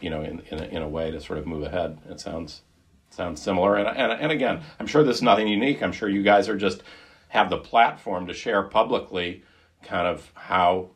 you 0.00 0.10
know, 0.10 0.22
in 0.22 0.40
in 0.50 0.58
a, 0.58 0.64
in 0.66 0.82
a 0.82 0.88
way 0.88 1.10
to 1.10 1.20
sort 1.20 1.38
of 1.38 1.46
move 1.46 1.62
ahead. 1.62 1.98
It 2.08 2.20
sounds 2.20 2.62
sounds 3.10 3.40
similar, 3.40 3.76
and 3.76 3.88
and 3.88 4.12
and 4.12 4.30
again, 4.30 4.62
I'm 4.78 4.86
sure 4.86 5.02
this 5.02 5.16
is 5.16 5.22
nothing 5.22 5.48
unique. 5.48 5.82
I'm 5.82 5.92
sure 5.92 6.08
you 6.08 6.22
guys 6.22 6.48
are 6.48 6.56
just 6.56 6.82
have 7.28 7.50
the 7.50 7.58
platform 7.58 8.26
to 8.26 8.34
share 8.34 8.62
publicly, 8.62 9.42
kind 9.82 10.06
of 10.06 10.30
how, 10.34 10.90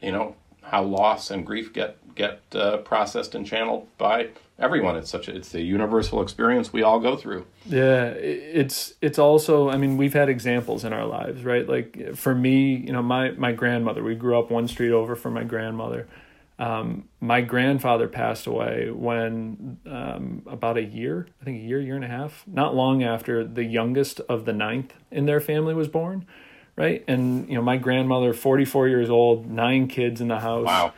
you 0.00 0.12
know, 0.12 0.34
how 0.70 0.84
loss 0.84 1.30
and 1.30 1.44
grief 1.44 1.72
get 1.72 1.96
get 2.14 2.40
uh, 2.54 2.78
processed 2.78 3.34
and 3.34 3.44
channeled 3.44 3.88
by 3.98 4.28
everyone. 4.58 4.96
It's 4.96 5.10
such 5.10 5.26
a, 5.28 5.34
it's 5.34 5.54
a 5.54 5.60
universal 5.60 6.22
experience 6.22 6.72
we 6.72 6.82
all 6.82 7.00
go 7.00 7.16
through. 7.16 7.46
Yeah, 7.66 8.04
it's 8.04 8.94
it's 9.00 9.18
also. 9.18 9.68
I 9.68 9.76
mean, 9.76 9.96
we've 9.96 10.14
had 10.14 10.28
examples 10.28 10.84
in 10.84 10.92
our 10.92 11.06
lives, 11.06 11.44
right? 11.44 11.68
Like 11.68 12.14
for 12.14 12.34
me, 12.34 12.76
you 12.76 12.92
know, 12.92 13.02
my 13.02 13.32
my 13.32 13.52
grandmother. 13.52 14.02
We 14.02 14.14
grew 14.14 14.38
up 14.38 14.50
one 14.50 14.68
street 14.68 14.92
over 14.92 15.16
from 15.16 15.34
my 15.34 15.44
grandmother. 15.44 16.06
Um, 16.58 17.08
my 17.20 17.40
grandfather 17.40 18.06
passed 18.06 18.46
away 18.46 18.90
when 18.90 19.78
um, 19.86 20.42
about 20.46 20.76
a 20.76 20.82
year, 20.82 21.26
I 21.40 21.44
think 21.46 21.56
a 21.56 21.64
year, 21.64 21.80
year 21.80 21.96
and 21.96 22.04
a 22.04 22.08
half, 22.08 22.44
not 22.46 22.74
long 22.74 23.02
after 23.02 23.44
the 23.44 23.64
youngest 23.64 24.20
of 24.28 24.44
the 24.44 24.52
ninth 24.52 24.92
in 25.10 25.24
their 25.24 25.40
family 25.40 25.72
was 25.72 25.88
born 25.88 26.26
right? 26.80 27.04
And 27.06 27.46
you 27.48 27.54
know, 27.54 27.62
my 27.62 27.76
grandmother, 27.76 28.32
forty 28.32 28.64
four 28.64 28.88
years 28.88 29.10
old, 29.10 29.50
nine 29.50 29.86
kids 29.86 30.20
in 30.20 30.28
the 30.28 30.40
house. 30.40 30.66
Wow. 30.66 30.92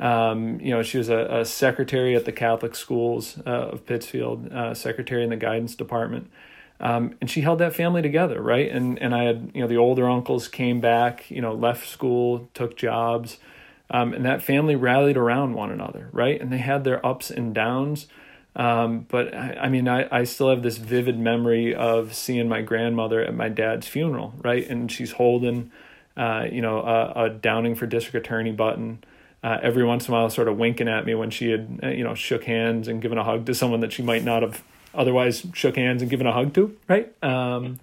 Um, 0.00 0.60
you 0.60 0.70
know, 0.70 0.82
she 0.82 0.98
was 0.98 1.08
a, 1.08 1.40
a, 1.40 1.44
secretary 1.44 2.14
at 2.14 2.24
the 2.24 2.30
Catholic 2.30 2.76
schools 2.76 3.36
uh, 3.44 3.70
of 3.72 3.84
Pittsfield, 3.84 4.52
uh, 4.52 4.72
secretary 4.72 5.24
in 5.24 5.30
the 5.30 5.36
guidance 5.36 5.74
department. 5.74 6.30
Um, 6.78 7.16
and 7.20 7.28
she 7.28 7.40
held 7.40 7.58
that 7.58 7.74
family 7.74 8.00
together, 8.00 8.40
right? 8.40 8.70
And 8.70 8.98
and 9.00 9.14
I 9.14 9.24
had 9.24 9.50
you 9.54 9.60
know 9.60 9.68
the 9.68 9.76
older 9.76 10.08
uncles 10.08 10.48
came 10.48 10.80
back, 10.80 11.30
you 11.30 11.40
know, 11.40 11.54
left 11.54 11.88
school, 11.88 12.48
took 12.54 12.76
jobs, 12.76 13.38
um, 13.90 14.12
and 14.12 14.24
that 14.24 14.42
family 14.42 14.76
rallied 14.76 15.16
around 15.16 15.54
one 15.54 15.70
another, 15.70 16.08
right? 16.12 16.40
And 16.40 16.52
they 16.52 16.58
had 16.58 16.84
their 16.84 17.04
ups 17.04 17.30
and 17.30 17.54
downs, 17.54 18.06
um, 18.58 19.06
but 19.08 19.32
I, 19.32 19.52
I, 19.62 19.68
mean, 19.68 19.86
I, 19.86 20.08
I 20.10 20.24
still 20.24 20.50
have 20.50 20.62
this 20.62 20.78
vivid 20.78 21.16
memory 21.16 21.74
of 21.74 22.12
seeing 22.12 22.48
my 22.48 22.60
grandmother 22.60 23.22
at 23.22 23.32
my 23.32 23.48
dad's 23.48 23.86
funeral, 23.86 24.34
right? 24.42 24.68
And 24.68 24.90
she's 24.90 25.12
holding, 25.12 25.70
uh, 26.16 26.46
you 26.50 26.60
know, 26.60 26.80
a, 26.80 27.26
a, 27.26 27.30
Downing 27.30 27.76
for 27.76 27.86
district 27.86 28.26
attorney 28.26 28.50
button. 28.50 29.04
Uh, 29.44 29.58
every 29.62 29.84
once 29.84 30.08
in 30.08 30.14
a 30.14 30.16
while, 30.16 30.28
sort 30.28 30.48
of 30.48 30.58
winking 30.58 30.88
at 30.88 31.06
me 31.06 31.14
when 31.14 31.30
she 31.30 31.52
had, 31.52 31.80
uh, 31.84 31.88
you 31.88 32.02
know, 32.02 32.16
shook 32.16 32.42
hands 32.44 32.88
and 32.88 33.00
given 33.00 33.16
a 33.16 33.22
hug 33.22 33.46
to 33.46 33.54
someone 33.54 33.78
that 33.78 33.92
she 33.92 34.02
might 34.02 34.24
not 34.24 34.42
have 34.42 34.64
otherwise 34.92 35.46
shook 35.54 35.76
hands 35.76 36.02
and 36.02 36.10
given 36.10 36.26
a 36.26 36.32
hug 36.32 36.52
to, 36.54 36.76
right? 36.88 37.12
Um, 37.22 37.78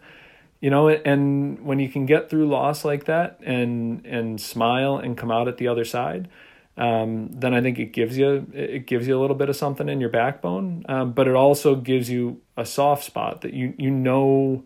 you 0.60 0.70
know, 0.70 0.90
and 0.90 1.64
when 1.66 1.80
you 1.80 1.88
can 1.88 2.06
get 2.06 2.30
through 2.30 2.50
loss 2.50 2.84
like 2.84 3.06
that 3.06 3.40
and 3.46 4.06
and 4.06 4.42
smile 4.42 4.98
and 4.98 5.18
come 5.18 5.32
out 5.32 5.48
at 5.48 5.56
the 5.56 5.70
other 5.70 5.86
side, 5.86 6.28
um, 6.78 7.30
then 7.32 7.54
I 7.54 7.62
think 7.62 7.80
it 7.80 7.94
gives 7.94 8.18
you 8.18 8.48
it 8.54 8.86
gives 8.86 9.08
you 9.08 9.18
a 9.18 9.22
little 9.22 9.36
bit 9.36 9.50
of 9.50 9.56
something 9.56 9.88
in 9.88 10.02
your 10.02 10.10
backbone, 10.10 10.86
um, 10.90 11.14
but 11.14 11.28
it 11.28 11.36
also 11.36 11.76
gives 11.76 12.10
you 12.10 12.42
a 12.58 12.66
soft 12.66 13.06
spot 13.06 13.42
that 13.42 13.54
you 13.54 13.74
you 13.78 13.90
know 13.90 14.66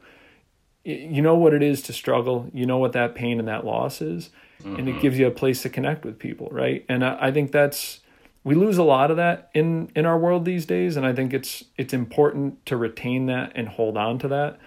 you 0.84 1.22
know 1.22 1.36
what 1.36 1.54
it 1.54 1.62
is 1.62 1.82
to 1.84 1.94
struggle, 1.94 2.50
you 2.54 2.66
know 2.66 2.78
what 2.78 2.94
that 2.94 3.14
pain 3.14 3.38
and 3.38 3.48
that 3.48 3.64
loss 3.64 4.02
is, 4.02 4.30
mm-hmm. 4.60 4.76
and 4.76 4.88
it 4.88 4.94
mm-hmm. 4.94 5.02
gives 5.02 5.20
you 5.20 5.28
a 5.28 5.32
place 5.32 5.62
to 5.62 5.70
connect 5.70 6.04
with 6.04 6.18
people, 6.18 6.48
right? 6.52 6.84
And 6.90 7.06
I, 7.06 7.28
I 7.28 7.32
think 7.32 7.52
that's 7.52 8.00
we 8.44 8.56
lose 8.56 8.78
a 8.78 8.84
lot 8.84 9.12
of 9.12 9.18
that 9.18 9.52
in 9.54 9.92
in 9.96 10.08
our 10.08 10.18
world 10.18 10.46
these 10.46 10.66
days, 10.66 10.98
and 10.98 11.06
I 11.06 11.14
think 11.14 11.32
it's 11.32 11.64
it's 11.78 11.94
important 11.94 12.66
to 12.66 12.76
retain 12.76 13.28
that 13.28 13.52
and 13.54 13.68
hold 13.68 13.98
on 13.98 14.18
to 14.20 14.28
that. 14.30 14.58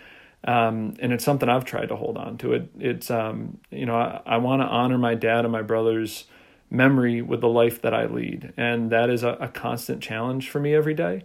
Um, 0.44 0.94
and 0.99 1.12
it's 1.12 1.25
something 1.25 1.49
I've 1.49 1.64
tried 1.64 1.88
to 1.88 1.96
hold 1.96 2.16
on 2.16 2.38
to. 2.38 2.52
It 2.52 2.70
it's 2.78 3.11
um, 3.11 3.58
you 3.70 3.87
know 3.87 3.96
I, 3.96 4.20
I 4.26 4.37
want 4.37 4.62
to 4.62 4.66
honor 4.66 4.99
my 4.99 5.16
dad 5.16 5.44
and 5.44 5.50
my 5.50 5.62
brothers 5.62 6.26
memory 6.72 7.22
with 7.22 7.40
the 7.40 7.48
life 7.48 7.82
that 7.82 7.94
I 7.94 8.06
lead. 8.06 8.52
And 8.56 8.90
that 8.90 9.10
is 9.10 9.22
a, 9.22 9.36
a 9.40 9.48
constant 9.48 10.02
challenge 10.02 10.48
for 10.48 10.58
me 10.58 10.74
every 10.74 10.94
day. 10.94 11.24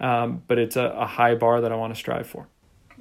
Um, 0.00 0.42
but 0.48 0.58
it's 0.58 0.76
a, 0.76 0.86
a 0.86 1.06
high 1.06 1.34
bar 1.34 1.60
that 1.60 1.70
I 1.70 1.76
want 1.76 1.94
to 1.94 1.98
strive 1.98 2.26
for. 2.26 2.48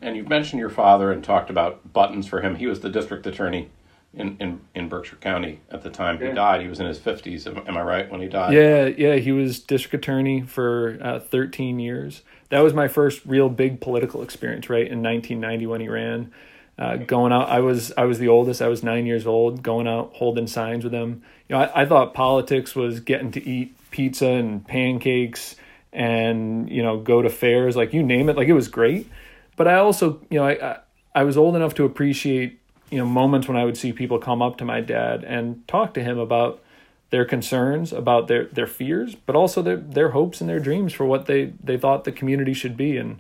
And 0.02 0.16
you've 0.16 0.30
mentioned 0.30 0.60
your 0.60 0.70
father 0.70 1.12
and 1.12 1.24
talked 1.24 1.50
about 1.50 1.94
buttons 1.94 2.28
for 2.28 2.42
him. 2.42 2.56
He 2.56 2.68
was 2.68 2.82
the 2.82 2.90
district 2.90 3.26
attorney 3.26 3.70
in, 4.14 4.38
in, 4.40 4.62
in 4.74 4.90
Berkshire 4.90 5.18
County 5.18 5.60
at 5.72 5.84
the 5.84 5.90
time 5.90 6.20
he 6.20 6.32
died. 6.32 6.62
He 6.62 6.68
was 6.68 6.80
in 6.80 6.86
his 6.86 7.00
50s, 7.00 7.48
am, 7.48 7.68
am, 7.68 7.78
I 7.78 7.82
right, 7.82 8.10
when 8.10 8.22
he 8.22 8.28
died? 8.28 8.54
Yeah, 8.54 8.86
yeah. 8.86 9.16
He 9.16 9.32
was 9.32 9.60
district 9.60 10.06
attorney 10.06 10.42
for 10.42 10.98
uh, 11.02 11.20
13 11.20 11.80
years. 11.80 12.24
That 12.50 12.62
was 12.62 12.74
my 12.74 12.88
first 12.88 13.26
real 13.26 13.50
big 13.50 13.82
political 13.82 14.22
experience, 14.22 14.70
right, 14.70 14.88
in 14.88 15.02
1990 15.02 15.68
when 15.68 15.82
he 15.82 15.90
ran. 15.90 16.32
Uh, 16.78 16.98
going 16.98 17.32
out, 17.32 17.50
I 17.50 17.62
was 17.62 17.94
I 17.98 18.04
was 18.04 18.20
the 18.20 18.28
oldest. 18.28 18.62
I 18.62 18.68
was 18.68 18.84
nine 18.84 19.06
years 19.06 19.26
old. 19.26 19.64
Going 19.64 19.88
out 19.88 20.12
holding 20.16 20.48
signs 20.48 20.84
with 20.84 20.92
them. 20.92 21.24
You 21.48 21.56
know, 21.56 21.62
I, 21.62 21.84
I 21.84 21.86
thought 21.86 22.14
politics 22.14 22.76
was 22.76 23.00
getting 23.00 23.32
to 23.32 23.48
eat 23.48 23.76
pizza 23.92 24.28
and 24.28 24.66
pancakes 24.68 25.56
and 25.94 26.70
you 26.70 26.84
know 26.84 27.00
go 27.00 27.22
to 27.22 27.30
fairs, 27.30 27.76
like 27.76 27.94
you 27.94 28.04
name 28.04 28.30
it. 28.30 28.36
Like 28.36 28.50
it 28.50 28.54
was 28.54 28.68
great. 28.68 29.10
But 29.56 29.70
I 29.70 29.76
also, 29.76 30.20
you 30.30 30.40
know, 30.40 30.46
I, 30.46 30.72
I 30.72 30.80
I 31.16 31.24
was 31.24 31.38
old 31.38 31.56
enough 31.56 31.74
to 31.76 31.86
appreciate 31.86 32.60
you 32.92 32.98
know 32.98 33.06
moments 33.06 33.48
when 33.48 33.56
I 33.56 33.64
would 33.64 33.78
see 33.78 33.94
people 33.94 34.20
come 34.20 34.42
up 34.42 34.58
to 34.58 34.66
my 34.66 34.82
dad 34.82 35.24
and 35.24 35.66
talk 35.68 35.94
to 35.94 36.04
him 36.04 36.20
about 36.20 36.62
their 37.10 37.24
concerns, 37.24 37.94
about 37.94 38.28
their 38.28 38.48
their 38.48 38.68
fears, 38.68 39.16
but 39.16 39.38
also 39.38 39.62
their 39.62 39.78
their 39.78 40.10
hopes 40.10 40.42
and 40.42 40.50
their 40.50 40.60
dreams 40.60 40.92
for 40.92 41.06
what 41.06 41.26
they 41.26 41.54
they 41.64 41.78
thought 41.78 42.04
the 42.04 42.12
community 42.12 42.54
should 42.54 42.76
be 42.76 42.98
and 42.98 43.20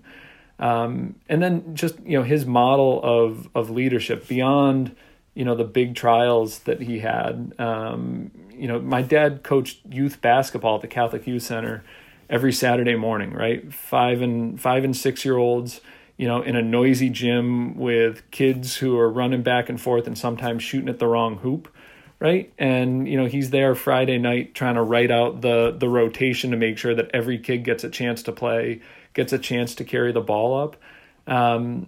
um, 0.59 1.15
and 1.27 1.41
then 1.41 1.75
just 1.75 1.99
you 2.05 2.17
know 2.17 2.23
his 2.23 2.45
model 2.45 3.01
of 3.03 3.49
of 3.55 3.69
leadership 3.69 4.27
beyond 4.27 4.95
you 5.33 5.43
know 5.43 5.55
the 5.55 5.65
big 5.65 5.95
trials 5.95 6.59
that 6.59 6.81
he 6.81 6.99
had. 6.99 7.53
Um, 7.59 8.31
you 8.51 8.67
know, 8.67 8.79
my 8.79 9.01
dad 9.01 9.43
coached 9.43 9.79
youth 9.89 10.21
basketball 10.21 10.75
at 10.75 10.81
the 10.81 10.87
Catholic 10.87 11.27
Youth 11.27 11.43
Center 11.43 11.83
every 12.29 12.53
Saturday 12.53 12.95
morning, 12.95 13.33
right? 13.33 13.71
Five 13.73 14.21
and 14.21 14.59
five 14.59 14.83
and 14.83 14.95
six 14.95 15.25
year 15.25 15.37
olds, 15.37 15.81
you 16.17 16.27
know, 16.27 16.41
in 16.41 16.55
a 16.55 16.61
noisy 16.61 17.09
gym 17.09 17.77
with 17.77 18.29
kids 18.31 18.77
who 18.77 18.97
are 18.97 19.09
running 19.09 19.43
back 19.43 19.69
and 19.69 19.79
forth 19.79 20.07
and 20.07 20.17
sometimes 20.17 20.63
shooting 20.63 20.89
at 20.89 20.99
the 20.99 21.07
wrong 21.07 21.37
hoop, 21.37 21.67
right? 22.19 22.51
And 22.57 23.07
you 23.07 23.17
know, 23.17 23.25
he's 23.25 23.49
there 23.49 23.75
Friday 23.75 24.17
night 24.17 24.55
trying 24.55 24.75
to 24.75 24.81
write 24.81 25.11
out 25.11 25.41
the 25.41 25.75
the 25.77 25.89
rotation 25.89 26.51
to 26.51 26.57
make 26.57 26.77
sure 26.77 26.95
that 26.95 27.11
every 27.13 27.37
kid 27.37 27.65
gets 27.65 27.83
a 27.83 27.89
chance 27.89 28.23
to 28.23 28.31
play 28.31 28.81
gets 29.15 29.33
a 29.33 29.39
chance 29.39 29.73
to 29.75 29.83
carry 29.83 30.11
the 30.11 30.21
ball 30.21 30.61
up. 30.61 30.75
Um, 31.25 31.87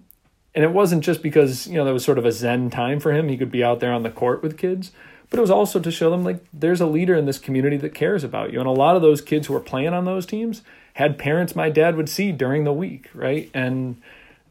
and 0.55 0.63
it 0.63 0.71
wasn't 0.71 1.03
just 1.03 1.21
because, 1.21 1.67
you 1.67 1.75
know, 1.75 1.85
that 1.85 1.93
was 1.93 2.03
sort 2.03 2.17
of 2.17 2.25
a 2.25 2.31
zen 2.31 2.71
time 2.71 2.99
for 2.99 3.13
him. 3.13 3.29
He 3.29 3.37
could 3.37 3.51
be 3.51 3.63
out 3.63 3.79
there 3.79 3.93
on 3.93 4.01
the 4.01 4.09
court 4.09 4.41
with 4.41 4.57
kids, 4.57 4.91
but 5.29 5.37
it 5.37 5.41
was 5.41 5.51
also 5.51 5.79
to 5.79 5.91
show 5.91 6.09
them 6.09 6.23
like 6.23 6.43
there's 6.51 6.81
a 6.81 6.87
leader 6.87 7.13
in 7.13 7.25
this 7.25 7.37
community 7.37 7.77
that 7.77 7.93
cares 7.93 8.23
about 8.23 8.51
you. 8.51 8.59
And 8.59 8.67
a 8.67 8.71
lot 8.71 8.95
of 8.95 9.03
those 9.03 9.21
kids 9.21 9.45
who 9.45 9.53
were 9.53 9.59
playing 9.59 9.93
on 9.93 10.05
those 10.05 10.25
teams 10.25 10.63
had 10.95 11.19
parents 11.19 11.55
my 11.55 11.69
dad 11.69 11.95
would 11.95 12.09
see 12.09 12.31
during 12.31 12.63
the 12.63 12.73
week, 12.73 13.09
right? 13.13 13.51
And 13.53 14.01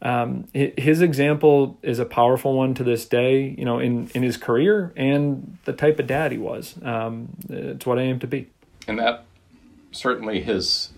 um, 0.01 0.47
his 0.53 1.01
example 1.01 1.77
is 1.83 1.99
a 1.99 2.05
powerful 2.05 2.55
one 2.55 2.75
to 2.75 2.85
this 2.85 3.05
day, 3.07 3.57
you 3.59 3.65
know, 3.65 3.81
in, 3.81 4.09
in 4.15 4.23
his 4.23 4.37
career 4.37 4.93
and 4.95 5.59
the 5.65 5.73
type 5.73 5.99
of 5.99 6.07
dad 6.07 6.31
he 6.31 6.39
was. 6.39 6.77
Um, 6.85 7.31
it's 7.49 7.85
what 7.85 7.99
I 7.99 8.03
aim 8.03 8.21
to 8.21 8.29
be. 8.29 8.49
And 8.87 8.99
that 9.01 9.25
certainly 9.93 10.41
his 10.43 10.91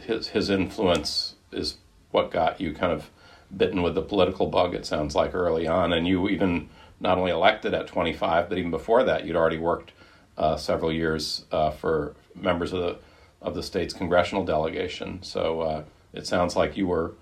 his 0.00 0.28
his 0.28 0.50
influence 0.50 1.34
is 1.52 1.76
what 2.10 2.30
got 2.30 2.60
you 2.60 2.72
kind 2.72 2.92
of 2.92 3.10
bitten 3.54 3.82
with 3.82 3.94
the 3.94 4.02
political 4.02 4.46
bug. 4.46 4.74
It 4.74 4.86
sounds 4.86 5.14
like 5.14 5.34
early 5.34 5.66
on, 5.66 5.92
and 5.92 6.06
you 6.06 6.28
even 6.28 6.68
not 6.98 7.18
only 7.18 7.30
elected 7.30 7.74
at 7.74 7.86
25, 7.86 8.48
but 8.48 8.58
even 8.58 8.70
before 8.70 9.04
that, 9.04 9.26
you'd 9.26 9.36
already 9.36 9.58
worked 9.58 9.92
uh, 10.38 10.56
several 10.56 10.92
years 10.92 11.44
uh, 11.52 11.70
for 11.70 12.14
members 12.34 12.72
of 12.72 12.80
the 12.80 12.98
of 13.42 13.54
the 13.54 13.62
state's 13.62 13.94
congressional 13.94 14.44
delegation. 14.44 15.22
So 15.22 15.60
uh, 15.60 15.84
it 16.12 16.26
sounds 16.26 16.56
like 16.56 16.76
you 16.76 16.86
were 16.86 17.12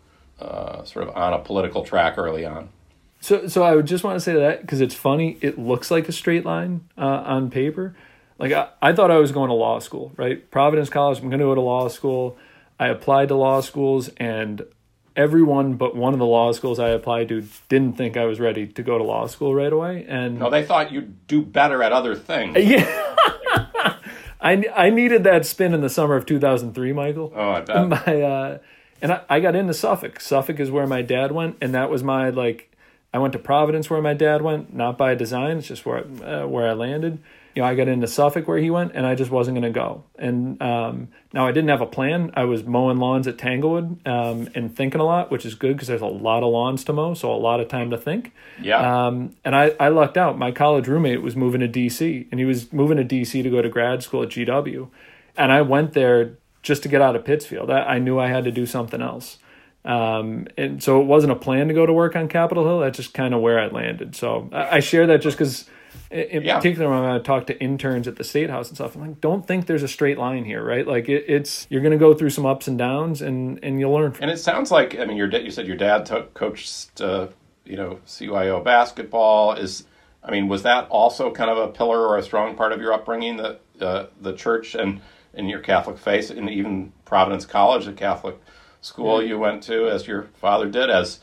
uh, 0.41 0.85
sort 0.85 1.09
of 1.09 1.17
on 1.17 1.33
a 1.33 1.39
political 1.39 1.85
track 1.85 2.17
early 2.17 2.45
on. 2.45 2.69
So, 3.21 3.49
so 3.49 3.63
I 3.63 3.75
would 3.75 3.87
just 3.87 4.05
want 4.05 4.17
to 4.17 4.21
say 4.21 4.35
that 4.35 4.61
because 4.61 4.81
it's 4.81 4.95
funny. 4.95 5.39
It 5.41 5.59
looks 5.59 5.91
like 5.91 6.09
a 6.09 6.13
straight 6.13 6.45
line 6.45 6.89
uh, 6.97 7.23
on 7.25 7.51
paper. 7.51 7.97
Like 8.45 8.53
I, 8.83 8.91
I 8.91 8.93
thought 8.93 9.11
I 9.11 9.19
was 9.19 9.33
going 9.33 9.49
to 9.49 9.55
law 9.55 9.79
school, 9.79 10.13
right? 10.17 10.51
Providence 10.51 10.91
College. 10.91 11.19
I'm 11.19 11.29
going 11.29 11.39
to 11.39 11.47
go 11.47 11.55
to 11.55 11.61
law 11.61 11.89
school. 11.89 12.37
I 12.79 12.89
applied 12.89 13.29
to 13.29 13.35
law 13.37 13.61
schools, 13.61 14.11
and 14.17 14.63
everyone 15.17 15.75
but 15.75 15.97
one 15.97 16.13
of 16.13 16.19
the 16.19 16.27
law 16.27 16.53
schools 16.53 16.79
I 16.79 16.89
applied 16.89 17.29
to 17.29 17.47
didn't 17.69 17.97
think 17.97 18.17
I 18.17 18.25
was 18.25 18.41
ready 18.41 18.67
to 18.67 18.83
go 18.83 18.99
to 18.99 19.05
law 19.05 19.27
school 19.27 19.55
right 19.55 19.73
away. 19.73 20.05
And 20.09 20.39
no, 20.39 20.51
they 20.51 20.65
thought 20.65 20.93
you'd 20.93 21.27
do 21.27 21.43
better 21.43 21.83
at 21.83 21.93
other 21.93 22.15
things. 22.15 22.57
Yeah. 22.59 23.17
I, 24.41 24.63
I 24.77 24.91
needed 24.91 25.25
that 25.25 25.47
spin 25.47 25.73
in 25.73 25.81
the 25.81 25.89
summer 25.89 26.17
of 26.17 26.27
2003, 26.27 26.93
Michael. 26.93 27.33
Oh, 27.35 27.51
I 27.53 27.61
bet. 27.63 27.89
My, 27.89 28.23
uh, 28.23 28.59
and 29.01 29.13
I, 29.13 29.21
I 29.31 29.41
got 29.41 29.57
into 29.57 29.73
Suffolk. 29.73 30.21
Suffolk 30.21 30.61
is 30.61 30.71
where 30.71 30.87
my 30.87 31.01
dad 31.01 31.33
went, 31.33 31.57
and 31.63 31.75
that 31.75 31.89
was 31.89 32.03
my 32.03 32.29
like. 32.31 32.71
I 33.13 33.19
went 33.19 33.33
to 33.35 33.39
Providence 33.39 33.89
where 33.89 34.03
my 34.03 34.13
dad 34.13 34.43
went, 34.43 34.75
not 34.75 34.99
by 34.99 35.15
design. 35.15 35.59
It's 35.59 35.69
just 35.69 35.87
where 35.87 36.05
uh, 36.23 36.47
where 36.47 36.69
I 36.69 36.73
landed 36.73 37.21
you 37.55 37.63
know, 37.63 37.69
I 37.69 37.75
got 37.75 37.87
into 37.87 38.07
Suffolk 38.07 38.49
where 38.49 38.59
he 38.59 38.69
went, 38.71 38.93
and 38.95 39.07
I 39.07 39.15
just 39.15 39.31
wasn't 39.31 39.55
going 39.55 39.73
to 39.73 39.79
go. 39.79 40.05
And 40.19 40.61
um, 40.61 41.09
now 41.33 41.47
I 41.47 41.53
didn't 41.53 41.71
have 41.71 41.81
a 41.81 41.87
plan. 41.87 42.33
I 42.35 42.45
was 42.45 42.65
mowing 42.65 42.99
lawns 42.99 43.29
at 43.29 43.39
Tanglewood 43.39 44.07
um, 44.07 44.49
and 44.55 44.75
thinking 44.75 45.01
a 45.01 45.05
lot, 45.05 45.31
which 45.31 45.47
is 45.47 45.55
good 45.55 45.75
because 45.75 45.89
there's 45.89 46.01
a 46.01 46.07
lot 46.07 46.43
of 46.43 46.51
lawns 46.53 46.83
to 46.85 46.93
mow, 46.93 47.15
so 47.15 47.33
a 47.33 47.37
lot 47.37 47.61
of 47.61 47.69
time 47.69 47.91
to 47.91 47.99
think. 47.99 48.33
Yeah. 48.61 49.07
Um, 49.07 49.37
and 49.45 49.55
I, 49.55 49.75
I 49.79 49.89
lucked 49.89 50.17
out. 50.17 50.37
My 50.37 50.51
college 50.51 50.89
roommate 50.89 51.23
was 51.23 51.37
moving 51.37 51.61
to 51.61 51.69
DC, 51.69 52.27
and 52.31 52.41
he 52.41 52.47
was 52.47 52.73
moving 52.73 52.97
to 52.97 53.05
DC 53.05 53.43
to 53.43 53.51
go 53.51 53.63
to 53.63 53.69
grad 53.69 54.03
school 54.03 54.25
at 54.25 54.31
GW. 54.31 54.89
And 55.37 55.53
I 55.53 55.63
went 55.63 55.93
there 55.93 56.39
just 56.63 56.83
to 56.83 56.89
get 56.89 57.01
out 57.01 57.15
of 57.15 57.25
Pittsfield. 57.25 57.71
I, 57.71 57.83
I 57.83 57.99
knew 58.01 58.19
I 58.19 58.29
had 58.29 58.45
to 58.45 58.51
do 58.51 58.67
something 58.67 59.01
else. 59.01 59.39
Um, 59.85 60.49
and 60.57 60.83
so 60.83 61.01
it 61.01 61.05
wasn't 61.05 61.33
a 61.33 61.37
plan 61.37 61.69
to 61.69 61.75
go 61.75 61.85
to 61.87 61.93
work 61.93 62.17
on 62.17 62.27
Capitol 62.27 62.65
Hill. 62.65 62.81
That's 62.81 62.97
just 62.97 63.15
kind 63.15 63.35
of 63.35 63.41
where 63.41 63.61
I 63.61 63.67
landed. 63.69 64.17
So 64.17 64.49
I, 64.51 64.77
I 64.77 64.81
share 64.81 65.07
that 65.07 65.21
just 65.21 65.37
because 65.37 65.69
in 66.11 66.43
yeah. 66.43 66.57
particular 66.57 66.89
when 66.89 67.05
I 67.05 67.19
talk 67.19 67.47
to 67.47 67.61
interns 67.61 68.07
at 68.07 68.17
the 68.17 68.25
state 68.25 68.51
house 68.51 68.69
and 68.69 68.77
stuff, 68.77 68.95
I'm 68.95 69.01
like, 69.01 69.21
don't 69.21 69.47
think 69.47 69.67
there's 69.67 69.83
a 69.83 69.89
straight 69.89 70.19
line 70.19 70.45
here, 70.45 70.65
right? 70.65 70.87
Like 70.87 71.09
it, 71.09 71.25
it's 71.29 71.67
you're 71.71 71.81
going 71.81 71.93
to 71.93 71.99
go 71.99 72.15
through 72.15 72.31
some 72.31 72.47
ups 72.47 72.69
and 72.69 72.79
downs, 72.79 73.23
and 73.23 73.59
and 73.63 73.81
you'll 73.81 73.93
learn. 73.93 74.15
and 74.21 74.31
it 74.31 74.39
sounds 74.39 74.71
like 74.71 74.99
I 74.99 75.05
mean, 75.05 75.17
your 75.17 75.29
you 75.29 75.51
said 75.51 75.67
your 75.67 75.77
dad 75.77 76.07
t- 76.07 76.25
coached, 76.35 77.01
uh, 77.01 77.29
you 77.65 77.77
know, 77.77 78.01
CYO 78.07 78.63
basketball. 78.63 79.55
Is 79.55 79.85
I 80.23 80.31
mean, 80.31 80.49
was 80.49 80.63
that 80.63 80.89
also 80.89 81.31
kind 81.31 81.51
of 81.51 81.59
a 81.59 81.69
pillar 81.69 82.07
or 82.07 82.19
a 82.19 82.23
strong 82.23 82.55
part 82.57 82.73
of 82.73 82.81
your 82.81 82.93
upbringing, 82.93 83.37
the 83.37 83.59
uh, 83.81 84.07
the 84.21 84.35
church 84.35 84.75
and 84.75 85.01
in 85.33 85.49
your 85.49 85.61
Catholic 85.61 85.99
faith, 85.99 86.31
and 86.31 86.49
even 86.49 86.93
Providence 87.05 87.45
College, 87.45 87.87
the 87.87 87.93
Catholic 87.93 88.37
school 88.81 89.23
you 89.23 89.39
went 89.39 89.63
to, 89.65 89.89
as 89.89 90.07
your 90.07 90.25
father 90.35 90.69
did, 90.69 90.91
as 90.91 91.21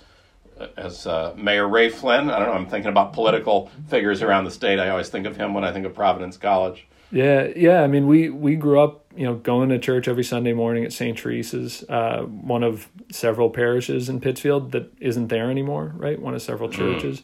as 0.78 1.08
uh, 1.08 1.34
Mayor 1.38 1.68
Ray 1.68 1.90
Flynn. 1.90 2.30
I 2.30 2.40
don't 2.40 2.48
know. 2.48 2.54
I'm 2.54 2.68
thinking 2.68 2.90
about 2.90 3.14
political 3.14 3.70
figures 3.88 4.22
around 4.22 4.46
the 4.46 4.52
state. 4.52 4.80
I 4.80 4.90
always 4.90 5.10
think 5.10 5.26
of 5.26 5.38
him 5.38 5.54
when 5.54 5.64
I 5.64 5.72
think 5.72 5.86
of 5.86 5.94
Providence 5.94 6.38
College. 6.38 6.88
Yeah, 7.12 7.50
yeah. 7.56 7.82
I 7.82 7.88
mean, 7.88 8.08
we 8.08 8.30
we 8.30 8.56
grew 8.56 8.80
up, 8.80 9.06
you 9.16 9.26
know, 9.26 9.36
going 9.36 9.70
to 9.70 9.80
church 9.80 10.08
every 10.08 10.24
Sunday 10.24 10.54
morning 10.54 10.86
at 10.86 10.94
St. 10.94 11.18
Teresa's, 11.18 11.84
uh, 11.90 12.22
one 12.22 12.64
of 12.64 12.88
several 13.12 13.50
parishes 13.50 14.08
in 14.08 14.22
Pittsfield 14.22 14.72
that 14.72 14.94
isn't 15.00 15.28
there 15.28 15.52
anymore. 15.52 15.94
Right, 15.98 16.20
one 16.22 16.34
of 16.34 16.42
several 16.42 16.70
mm. 16.70 16.74
churches. 16.74 17.20
Mm. 17.20 17.24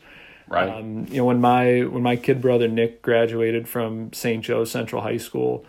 Right. 0.50 0.70
Um, 0.70 1.06
you 1.10 1.18
know, 1.18 1.26
when 1.26 1.42
my 1.42 1.82
when 1.82 2.04
my 2.04 2.16
kid 2.16 2.42
brother 2.42 2.68
Nick 2.68 3.02
graduated 3.02 3.68
from 3.68 4.14
St. 4.14 4.44
Joe 4.44 4.66
Central 4.66 5.02
High 5.02 5.18
School, 5.18 5.66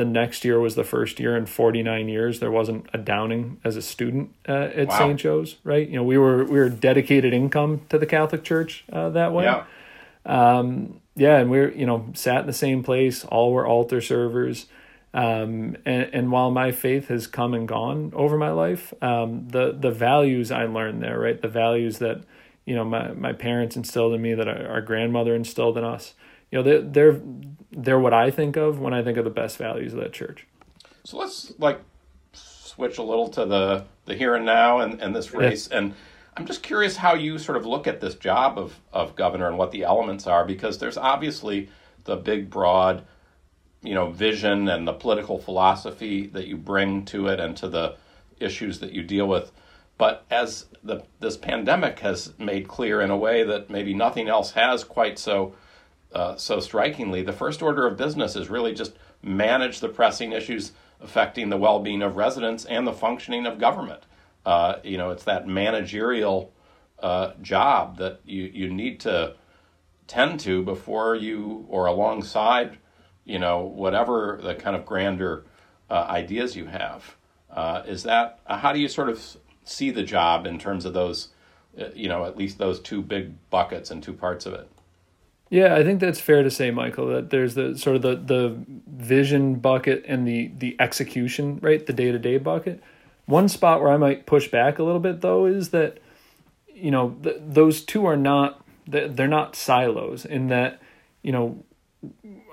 the 0.00 0.04
next 0.06 0.46
year 0.46 0.58
was 0.58 0.76
the 0.76 0.84
first 0.84 1.20
year 1.20 1.36
in 1.36 1.44
49 1.44 2.08
years 2.08 2.40
there 2.40 2.50
wasn't 2.50 2.88
a 2.94 2.98
downing 2.98 3.60
as 3.64 3.76
a 3.76 3.82
student 3.82 4.34
uh, 4.48 4.70
at 4.74 4.88
wow. 4.88 4.98
St. 4.98 5.20
Joe's, 5.20 5.56
right? 5.62 5.86
You 5.86 5.96
know, 5.96 6.02
we 6.02 6.16
were 6.16 6.44
we 6.44 6.58
were 6.58 6.70
dedicated 6.70 7.34
income 7.34 7.82
to 7.90 7.98
the 7.98 8.06
Catholic 8.06 8.42
Church 8.42 8.84
uh, 8.90 9.10
that 9.10 9.34
way. 9.34 9.44
Yeah. 9.44 9.64
Um, 10.24 11.00
yeah, 11.16 11.36
and 11.36 11.50
we 11.50 11.58
are 11.58 11.70
you 11.70 11.84
know 11.84 12.06
sat 12.14 12.40
in 12.40 12.46
the 12.46 12.54
same 12.54 12.82
place. 12.82 13.24
All 13.26 13.52
were 13.52 13.66
altar 13.66 14.00
servers. 14.00 14.66
Um, 15.12 15.76
and, 15.84 16.08
and 16.14 16.32
while 16.32 16.52
my 16.52 16.70
faith 16.70 17.08
has 17.08 17.26
come 17.26 17.52
and 17.52 17.66
gone 17.66 18.12
over 18.14 18.38
my 18.38 18.52
life, 18.52 18.94
um, 19.02 19.48
the 19.48 19.76
the 19.78 19.90
values 19.90 20.50
I 20.50 20.64
learned 20.64 21.02
there, 21.02 21.18
right? 21.18 21.40
The 21.40 21.48
values 21.48 21.98
that 21.98 22.22
you 22.64 22.74
know 22.74 22.84
my 22.84 23.12
my 23.12 23.34
parents 23.34 23.76
instilled 23.76 24.14
in 24.14 24.22
me, 24.22 24.32
that 24.32 24.48
our, 24.48 24.66
our 24.68 24.80
grandmother 24.80 25.34
instilled 25.34 25.76
in 25.76 25.84
us. 25.84 26.14
You 26.50 26.58
know, 26.58 26.62
they're 26.62 26.82
they're 26.82 27.20
they're 27.72 28.00
what 28.00 28.12
I 28.12 28.30
think 28.30 28.56
of 28.56 28.80
when 28.80 28.92
I 28.92 29.02
think 29.02 29.18
of 29.18 29.24
the 29.24 29.30
best 29.30 29.56
values 29.56 29.92
of 29.92 30.00
that 30.00 30.12
church. 30.12 30.46
So 31.04 31.18
let's 31.18 31.52
like 31.58 31.80
switch 32.32 32.98
a 32.98 33.02
little 33.02 33.28
to 33.28 33.44
the 33.44 33.84
the 34.06 34.14
here 34.14 34.34
and 34.34 34.44
now 34.44 34.80
and, 34.80 35.00
and 35.00 35.14
this 35.14 35.32
race. 35.32 35.68
Yeah. 35.70 35.78
And 35.78 35.94
I'm 36.36 36.46
just 36.46 36.62
curious 36.62 36.96
how 36.96 37.14
you 37.14 37.38
sort 37.38 37.58
of 37.58 37.66
look 37.66 37.86
at 37.86 38.00
this 38.00 38.14
job 38.14 38.58
of, 38.58 38.80
of 38.92 39.16
governor 39.16 39.48
and 39.48 39.58
what 39.58 39.72
the 39.72 39.82
elements 39.82 40.26
are, 40.26 40.44
because 40.44 40.78
there's 40.78 40.96
obviously 40.96 41.68
the 42.04 42.16
big 42.16 42.48
broad, 42.48 43.04
you 43.82 43.94
know, 43.94 44.10
vision 44.10 44.68
and 44.68 44.86
the 44.86 44.92
political 44.92 45.38
philosophy 45.38 46.28
that 46.28 46.46
you 46.46 46.56
bring 46.56 47.04
to 47.06 47.26
it 47.26 47.40
and 47.40 47.56
to 47.58 47.68
the 47.68 47.96
issues 48.38 48.78
that 48.80 48.92
you 48.92 49.02
deal 49.02 49.26
with. 49.26 49.52
But 49.98 50.24
as 50.30 50.66
the 50.82 51.02
this 51.18 51.36
pandemic 51.36 51.98
has 52.00 52.32
made 52.38 52.68
clear 52.68 53.00
in 53.02 53.10
a 53.10 53.16
way 53.16 53.42
that 53.44 53.68
maybe 53.68 53.92
nothing 53.92 54.28
else 54.28 54.52
has 54.52 54.82
quite 54.82 55.18
so 55.18 55.54
uh, 56.12 56.36
so 56.36 56.60
strikingly, 56.60 57.22
the 57.22 57.32
first 57.32 57.62
order 57.62 57.86
of 57.86 57.96
business 57.96 58.36
is 58.36 58.50
really 58.50 58.74
just 58.74 58.92
manage 59.22 59.80
the 59.80 59.88
pressing 59.88 60.32
issues 60.32 60.72
affecting 61.00 61.48
the 61.48 61.56
well-being 61.56 62.02
of 62.02 62.16
residents 62.16 62.64
and 62.64 62.86
the 62.86 62.92
functioning 62.92 63.46
of 63.46 63.58
government. 63.58 64.02
Uh, 64.44 64.76
you 64.82 64.98
know, 64.98 65.10
it's 65.10 65.24
that 65.24 65.46
managerial 65.46 66.52
uh, 67.02 67.32
job 67.40 67.98
that 67.98 68.20
you, 68.24 68.44
you 68.44 68.72
need 68.72 69.00
to 69.00 69.34
tend 70.06 70.40
to 70.40 70.62
before 70.62 71.14
you 71.14 71.64
or 71.68 71.86
alongside, 71.86 72.78
you 73.24 73.38
know, 73.38 73.60
whatever 73.60 74.40
the 74.42 74.54
kind 74.54 74.74
of 74.74 74.84
grander 74.84 75.44
uh, 75.88 76.06
ideas 76.08 76.56
you 76.56 76.66
have. 76.66 77.16
Uh, 77.50 77.82
is 77.86 78.02
that 78.02 78.40
how 78.46 78.72
do 78.72 78.78
you 78.78 78.88
sort 78.88 79.08
of 79.08 79.36
see 79.64 79.90
the 79.90 80.02
job 80.02 80.46
in 80.46 80.58
terms 80.58 80.84
of 80.84 80.92
those, 80.92 81.28
you 81.94 82.08
know, 82.08 82.24
at 82.24 82.36
least 82.36 82.58
those 82.58 82.80
two 82.80 83.02
big 83.02 83.32
buckets 83.50 83.90
and 83.90 84.02
two 84.02 84.12
parts 84.12 84.46
of 84.46 84.52
it? 84.52 84.68
Yeah, 85.50 85.74
I 85.74 85.82
think 85.82 85.98
that's 85.98 86.20
fair 86.20 86.44
to 86.44 86.50
say, 86.50 86.70
Michael, 86.70 87.08
that 87.08 87.30
there's 87.30 87.56
the 87.56 87.76
sort 87.76 87.96
of 87.96 88.02
the, 88.02 88.14
the 88.14 88.56
vision 88.86 89.56
bucket 89.56 90.04
and 90.06 90.26
the 90.26 90.52
the 90.56 90.76
execution, 90.78 91.58
right? 91.60 91.84
The 91.84 91.92
day 91.92 92.12
to 92.12 92.18
day 92.20 92.38
bucket. 92.38 92.80
One 93.26 93.48
spot 93.48 93.80
where 93.80 93.90
I 93.90 93.96
might 93.96 94.26
push 94.26 94.48
back 94.48 94.78
a 94.78 94.84
little 94.84 95.00
bit 95.00 95.20
though 95.20 95.46
is 95.46 95.70
that, 95.70 95.98
you 96.72 96.92
know, 96.92 97.16
th- 97.22 97.36
those 97.40 97.82
two 97.82 98.06
are 98.06 98.16
not 98.16 98.64
they're 98.86 99.28
not 99.28 99.56
silos 99.56 100.24
in 100.24 100.48
that, 100.48 100.80
you 101.22 101.32
know, 101.32 101.64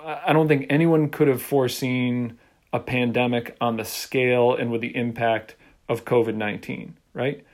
I 0.03 0.33
don't 0.33 0.47
think 0.47 0.65
anyone 0.69 1.09
could 1.09 1.27
have 1.27 1.41
foreseen 1.41 2.37
a 2.73 2.79
pandemic 2.79 3.55
on 3.61 3.77
the 3.77 3.85
scale 3.85 4.55
and 4.55 4.71
with 4.71 4.81
the 4.81 4.95
impact 4.95 5.55
of 5.87 6.03
COVID 6.03 6.35
nineteen, 6.35 6.97
right? 7.13 7.45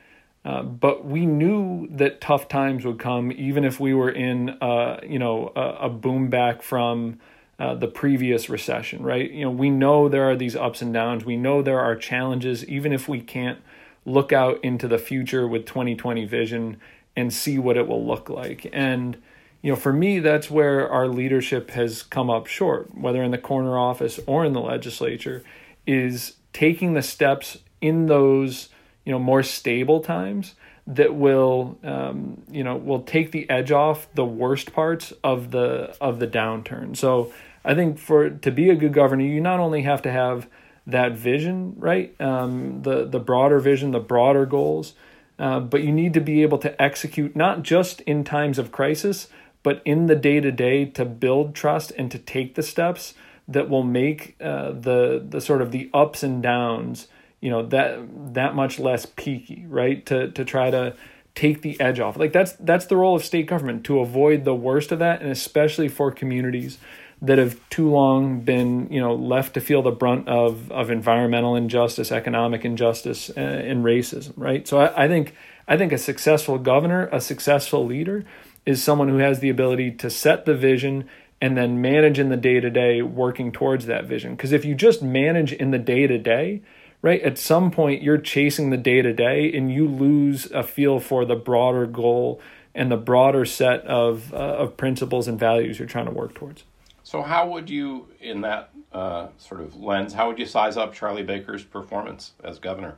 Uh, 0.46 0.62
but 0.62 1.06
we 1.06 1.26
knew 1.26 1.88
that 1.90 2.20
tough 2.20 2.50
times 2.50 2.84
would 2.86 3.00
come, 3.00 3.32
even 3.32 3.64
if 3.64 3.80
we 3.80 3.94
were 3.94 4.10
in, 4.10 4.50
uh, 4.62 5.00
you 5.08 5.18
know, 5.18 5.54
a, 5.56 5.86
a, 5.86 5.90
boom 5.90 6.30
back 6.30 6.62
from 6.62 7.18
uh, 7.60 7.74
the 7.76 7.88
previous 7.88 8.50
recession, 8.50 9.02
right? 9.04 9.32
You 9.32 9.46
know, 9.46 9.52
we 9.52 9.70
know 9.70 10.10
there 10.10 10.30
are 10.30 10.36
these 10.36 10.56
ups 10.56 10.82
and 10.82 10.94
downs. 10.94 11.24
We 11.24 11.38
know 11.38 11.62
there 11.62 11.80
are 11.80 11.96
challenges, 11.96 12.66
even 12.66 12.92
if 12.92 13.08
we 13.08 13.22
can't 13.22 13.60
look 14.06 14.34
out 14.34 14.60
into 14.64 14.88
the 14.88 14.98
future 14.98 15.48
with 15.48 15.66
2020 15.66 16.26
vision 16.26 16.78
and 17.16 17.34
see 17.34 17.58
what 17.58 17.78
it 17.78 17.88
will 17.88 18.06
look 18.06 18.30
like. 18.30 18.70
And, 18.74 19.18
you 19.62 19.72
know, 19.72 19.78
for 19.78 19.94
me, 19.94 20.20
that's 20.20 20.52
where 20.52 20.90
our 20.90 21.08
leadership 21.08 21.72
has 21.72 22.04
come 22.04 22.30
up 22.30 22.48
short, 22.48 22.94
whether 22.98 23.24
in 23.24 23.32
the 23.32 23.38
corner 23.38 23.78
office 23.78 24.20
or 24.28 24.44
in 24.44 24.52
the 24.52 24.60
legislature, 24.60 25.42
is 25.88 26.36
taking 26.52 26.96
the 26.96 27.02
steps 27.02 27.60
in 27.80 28.08
those 28.08 28.70
you 29.06 29.12
know 29.12 29.20
more 29.20 29.44
stable 29.44 30.00
times 30.00 30.56
that 30.88 31.16
will 31.16 31.78
um, 31.84 32.42
you 32.50 32.64
know 32.64 32.76
will 32.76 33.02
take 33.04 33.32
the 33.32 33.50
edge 33.50 33.72
off 33.72 34.08
the 34.16 34.26
worst 34.26 34.74
parts 34.74 35.14
of 35.24 35.52
the 35.52 35.96
of 36.02 36.20
the 36.20 36.28
downturn. 36.28 36.96
So 36.96 37.34
I 37.64 37.74
think 37.74 37.98
for 37.98 38.30
to 38.30 38.52
be 38.52 38.70
a 38.70 38.76
good 38.76 38.94
governor, 38.94 39.24
you 39.24 39.40
not 39.40 39.60
only 39.60 39.84
have 39.84 40.02
to 40.04 40.12
have 40.12 40.48
that 40.86 41.14
vision, 41.14 41.76
right? 41.78 42.20
Um, 42.20 42.82
the 42.82 43.06
the 43.06 43.20
broader 43.20 43.60
vision, 43.60 43.92
the 43.92 44.00
broader 44.00 44.46
goals, 44.46 44.94
uh, 45.40 45.60
but 45.62 45.84
you 45.84 45.92
need 45.92 46.14
to 46.14 46.22
be 46.22 46.42
able 46.44 46.58
to 46.60 46.82
execute 46.82 47.36
not 47.36 47.64
just 47.64 48.02
in 48.02 48.24
times 48.24 48.60
of 48.60 48.72
crisis, 48.72 49.30
but 49.64 49.82
in 49.86 50.08
the 50.08 50.16
day 50.16 50.42
to 50.42 50.52
day 50.52 50.86
to 50.86 51.06
build 51.06 51.56
trust 51.56 51.92
and 51.98 52.12
to 52.12 52.20
take 52.20 52.56
the 52.56 52.64
steps 52.64 53.14
that 53.48 53.70
will 53.70 53.84
make 53.84 54.36
uh, 54.42 54.72
the 54.72 55.26
the 55.28 55.40
sort 55.40 55.62
of 55.62 55.72
the 55.72 55.90
ups 55.94 56.24
and 56.24 56.44
downs 56.44 57.08
you 57.44 57.50
know 57.50 57.66
that 57.68 58.00
that 58.34 58.56
much 58.56 58.80
less 58.80 59.06
peaky 59.06 59.66
right? 59.68 60.06
To 60.08 60.32
to 60.32 60.46
try 60.46 60.72
to 60.72 60.96
take 61.36 61.62
the 61.62 61.80
edge 61.82 62.00
off. 62.00 62.18
Like 62.18 62.32
that's 62.32 62.54
that's 62.54 62.86
the 62.86 62.96
role 62.96 63.16
of 63.16 63.26
state 63.26 63.48
government 63.48 63.84
to 63.86 64.00
avoid 64.00 64.46
the 64.46 64.56
worst 64.56 64.92
of 64.92 65.00
that 65.00 65.22
and 65.22 65.30
especially 65.30 65.90
for 65.90 66.10
communities 66.12 66.78
that 67.22 67.38
have 67.38 67.60
too 67.70 67.90
long 67.90 68.42
been 68.42 68.88
you 68.90 69.02
know 69.02 69.14
left 69.14 69.56
to 69.56 69.62
feel 69.62 69.82
the 69.82 69.92
brunt 69.92 70.28
of 70.28 70.72
of 70.72 70.90
environmental 70.90 71.56
injustice 71.56 72.12
economic 72.12 72.64
injustice 72.64 73.30
uh, 73.30 73.40
and 73.42 73.84
racism 73.84 74.34
right? 74.38 74.68
So 74.68 74.80
I, 74.80 75.06
I 75.06 75.08
think 75.08 75.36
i 75.66 75.78
think 75.78 75.94
a 75.94 75.98
successful 75.98 76.58
governor 76.58 77.08
a 77.14 77.22
successful 77.22 77.86
leader 77.86 78.26
is 78.66 78.84
someone 78.84 79.08
who 79.08 79.18
has 79.18 79.40
the 79.40 79.50
ability 79.50 79.92
to 79.92 80.10
set 80.10 80.46
the 80.46 80.54
vision 80.54 81.08
and 81.44 81.58
then 81.58 81.82
manage 81.82 82.20
in 82.20 82.30
the 82.30 82.38
day 82.38 82.62
to 82.62 82.70
day 82.70 83.02
working 83.02 83.52
towards 83.52 83.86
that 83.86 84.06
vision. 84.06 84.34
Because 84.34 84.54
if 84.54 84.64
you 84.64 84.76
just 84.76 85.04
manage 85.04 85.52
in 85.52 85.72
the 85.72 85.78
day 85.78 86.08
to 86.08 86.18
day 86.18 86.62
right? 87.04 87.22
At 87.22 87.38
some 87.38 87.70
point, 87.70 88.02
you're 88.02 88.18
chasing 88.18 88.72
the 88.72 88.78
day 88.78 89.04
to 89.04 89.14
day 89.14 89.54
and 89.54 89.72
you 89.72 89.88
lose 89.88 90.50
a 90.52 90.64
feel 90.64 91.00
for 91.00 91.26
the 91.26 91.36
broader 91.36 91.86
goal 91.86 92.42
and 92.74 92.90
the 92.92 92.98
broader 92.98 93.46
set 93.46 93.82
of, 93.82 94.34
uh, 94.34 94.38
of 94.38 94.78
principles 94.78 95.28
and 95.28 95.38
values 95.40 95.78
you're 95.78 95.88
trying 95.88 96.06
to 96.06 96.12
work 96.12 96.34
towards. 96.34 96.64
So, 97.04 97.22
how 97.22 97.48
would 97.50 97.70
you, 97.70 98.08
in 98.20 98.42
that 98.42 98.72
uh, 98.94 99.28
sort 99.38 99.62
of 99.62 99.76
lens, 99.76 100.14
how 100.14 100.30
would 100.30 100.40
you 100.40 100.46
size 100.46 100.78
up 100.78 100.94
Charlie 100.94 101.22
Baker's 101.22 101.64
performance 101.64 102.32
as 102.44 102.58
governor? 102.58 102.96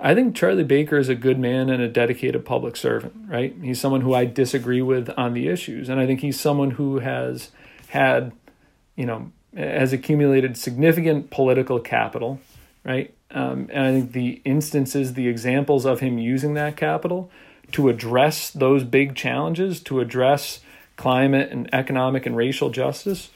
I 0.00 0.14
think 0.14 0.34
Charlie 0.34 0.64
Baker 0.64 0.98
is 0.98 1.08
a 1.08 1.14
good 1.14 1.38
man 1.38 1.70
and 1.70 1.82
a 1.82 1.88
dedicated 1.88 2.44
public 2.44 2.74
servant, 2.74 3.14
right? 3.28 3.54
He's 3.62 3.80
someone 3.80 4.00
who 4.00 4.14
I 4.14 4.24
disagree 4.24 4.82
with 4.82 5.10
on 5.16 5.34
the 5.34 5.46
issues. 5.46 5.88
And 5.88 6.00
I 6.00 6.06
think 6.06 6.20
he's 6.20 6.40
someone 6.40 6.72
who 6.72 6.98
has 6.98 7.50
had, 7.88 8.32
you 8.96 9.06
know, 9.06 9.30
has 9.56 9.92
accumulated 9.92 10.56
significant 10.56 11.30
political 11.30 11.80
capital, 11.80 12.40
right? 12.84 13.12
Um, 13.30 13.68
and 13.72 13.86
I 13.86 13.92
think 13.92 14.12
the 14.12 14.42
instances, 14.44 15.14
the 15.14 15.28
examples 15.28 15.84
of 15.84 16.00
him 16.00 16.18
using 16.18 16.54
that 16.54 16.76
capital 16.76 17.30
to 17.72 17.88
address 17.88 18.50
those 18.50 18.84
big 18.84 19.14
challenges, 19.14 19.80
to 19.80 20.00
address 20.00 20.60
climate 20.96 21.50
and 21.50 21.72
economic 21.72 22.26
and 22.26 22.36
racial 22.36 22.70
justice, 22.70 23.30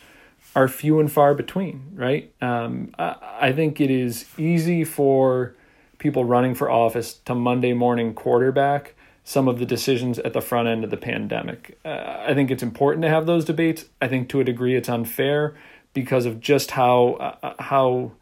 are 0.56 0.68
few 0.68 1.00
and 1.00 1.10
far 1.10 1.34
between, 1.34 1.82
right? 1.94 2.32
Um, 2.40 2.94
I, 2.98 3.16
I 3.40 3.52
think 3.52 3.80
it 3.80 3.90
is 3.90 4.26
easy 4.38 4.84
for 4.84 5.54
people 5.98 6.24
running 6.24 6.54
for 6.54 6.70
office 6.70 7.14
to 7.14 7.34
Monday 7.34 7.72
morning 7.72 8.14
quarterback 8.14 8.94
some 9.24 9.48
of 9.48 9.58
the 9.58 9.64
decisions 9.64 10.18
at 10.18 10.34
the 10.34 10.40
front 10.40 10.68
end 10.68 10.84
of 10.84 10.90
the 10.90 10.98
pandemic. 10.98 11.78
Uh, 11.84 12.24
I 12.26 12.34
think 12.34 12.50
it's 12.50 12.62
important 12.62 13.02
to 13.04 13.08
have 13.08 13.24
those 13.24 13.44
debates. 13.46 13.86
I 14.00 14.06
think 14.06 14.28
to 14.28 14.40
a 14.40 14.44
degree 14.44 14.76
it's 14.76 14.88
unfair 14.88 15.54
because 15.94 16.26
of 16.26 16.40
just 16.40 16.72
how 16.72 17.14
uh, 17.42 17.54
how 17.58 18.12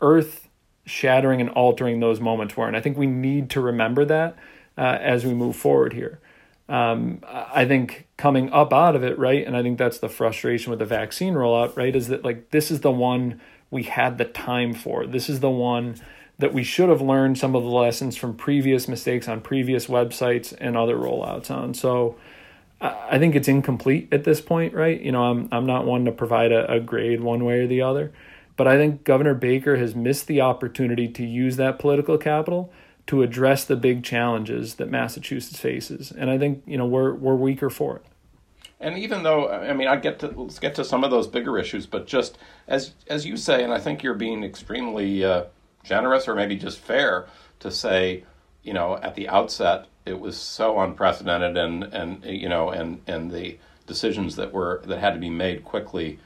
earth 0.00 0.48
shattering 0.86 1.40
and 1.40 1.50
altering 1.50 2.00
those 2.00 2.20
moments 2.20 2.56
were. 2.56 2.68
And 2.68 2.76
I 2.76 2.80
think 2.80 2.96
we 2.96 3.06
need 3.06 3.50
to 3.50 3.60
remember 3.60 4.04
that 4.04 4.36
uh, 4.78 4.98
as 5.00 5.24
we 5.24 5.34
move 5.34 5.56
forward 5.56 5.94
here. 5.94 6.20
Um, 6.68 7.20
I 7.26 7.66
think 7.66 8.06
coming 8.16 8.50
up 8.50 8.72
out 8.72 8.96
of 8.96 9.02
it, 9.02 9.18
right, 9.18 9.46
and 9.46 9.56
I 9.56 9.62
think 9.62 9.78
that's 9.78 9.98
the 9.98 10.08
frustration 10.08 10.70
with 10.70 10.78
the 10.78 10.86
vaccine 10.86 11.34
rollout, 11.34 11.76
right, 11.76 11.94
is 11.94 12.08
that 12.08 12.24
like 12.24 12.50
this 12.50 12.70
is 12.70 12.80
the 12.80 12.90
one 12.90 13.40
we 13.70 13.82
had 13.82 14.16
the 14.16 14.24
time 14.24 14.72
for. 14.72 15.06
This 15.06 15.28
is 15.28 15.40
the 15.40 15.50
one 15.50 15.96
that 16.38 16.54
we 16.54 16.64
should 16.64 16.88
have 16.88 17.02
learned 17.02 17.38
some 17.38 17.54
of 17.54 17.62
the 17.62 17.68
lessons 17.68 18.16
from 18.16 18.34
previous 18.34 18.88
mistakes 18.88 19.28
on 19.28 19.40
previous 19.40 19.86
websites 19.86 20.54
and 20.58 20.76
other 20.76 20.96
rollouts 20.96 21.50
on. 21.50 21.74
So 21.74 22.16
I 22.84 23.18
think 23.18 23.34
it's 23.34 23.48
incomplete 23.48 24.08
at 24.12 24.24
this 24.24 24.40
point, 24.40 24.74
right? 24.74 25.00
You 25.00 25.12
know, 25.12 25.24
I'm 25.24 25.48
I'm 25.50 25.64
not 25.64 25.86
one 25.86 26.04
to 26.04 26.12
provide 26.12 26.52
a, 26.52 26.70
a 26.70 26.80
grade 26.80 27.22
one 27.22 27.44
way 27.44 27.60
or 27.60 27.66
the 27.66 27.80
other, 27.80 28.12
but 28.56 28.66
I 28.66 28.76
think 28.76 29.04
Governor 29.04 29.34
Baker 29.34 29.76
has 29.76 29.94
missed 29.94 30.26
the 30.26 30.40
opportunity 30.40 31.08
to 31.08 31.24
use 31.24 31.56
that 31.56 31.78
political 31.78 32.18
capital 32.18 32.72
to 33.06 33.22
address 33.22 33.64
the 33.64 33.76
big 33.76 34.02
challenges 34.02 34.74
that 34.74 34.90
Massachusetts 34.90 35.58
faces, 35.58 36.12
and 36.12 36.30
I 36.30 36.38
think 36.38 36.62
you 36.66 36.76
know 36.76 36.86
we're 36.86 37.14
we're 37.14 37.34
weaker 37.34 37.70
for 37.70 37.96
it. 37.96 38.04
And 38.80 38.98
even 38.98 39.22
though 39.22 39.48
I 39.48 39.72
mean, 39.72 39.88
I 39.88 39.96
get 39.96 40.18
to 40.18 40.28
let's 40.28 40.58
get 40.58 40.74
to 40.74 40.84
some 40.84 41.04
of 41.04 41.10
those 41.10 41.26
bigger 41.26 41.56
issues, 41.58 41.86
but 41.86 42.06
just 42.06 42.36
as 42.68 42.92
as 43.08 43.24
you 43.24 43.38
say, 43.38 43.64
and 43.64 43.72
I 43.72 43.78
think 43.78 44.02
you're 44.02 44.12
being 44.12 44.44
extremely 44.44 45.24
uh, 45.24 45.44
generous 45.84 46.28
or 46.28 46.34
maybe 46.34 46.56
just 46.56 46.78
fair 46.80 47.26
to 47.60 47.70
say, 47.70 48.24
you 48.64 48.72
know, 48.72 48.96
at 48.96 49.14
the 49.14 49.28
outset 49.28 49.86
it 50.06 50.18
was 50.18 50.36
so 50.36 50.80
unprecedented 50.80 51.56
and 51.56 51.84
and 51.84 52.24
you 52.24 52.48
know 52.48 52.70
and 52.70 53.00
and 53.06 53.30
the 53.30 53.58
decisions 53.86 54.36
that 54.36 54.52
were 54.52 54.82
that 54.86 54.98
had 54.98 55.14
to 55.14 55.20
be 55.20 55.30
made 55.30 55.64
quickly, 55.64 56.18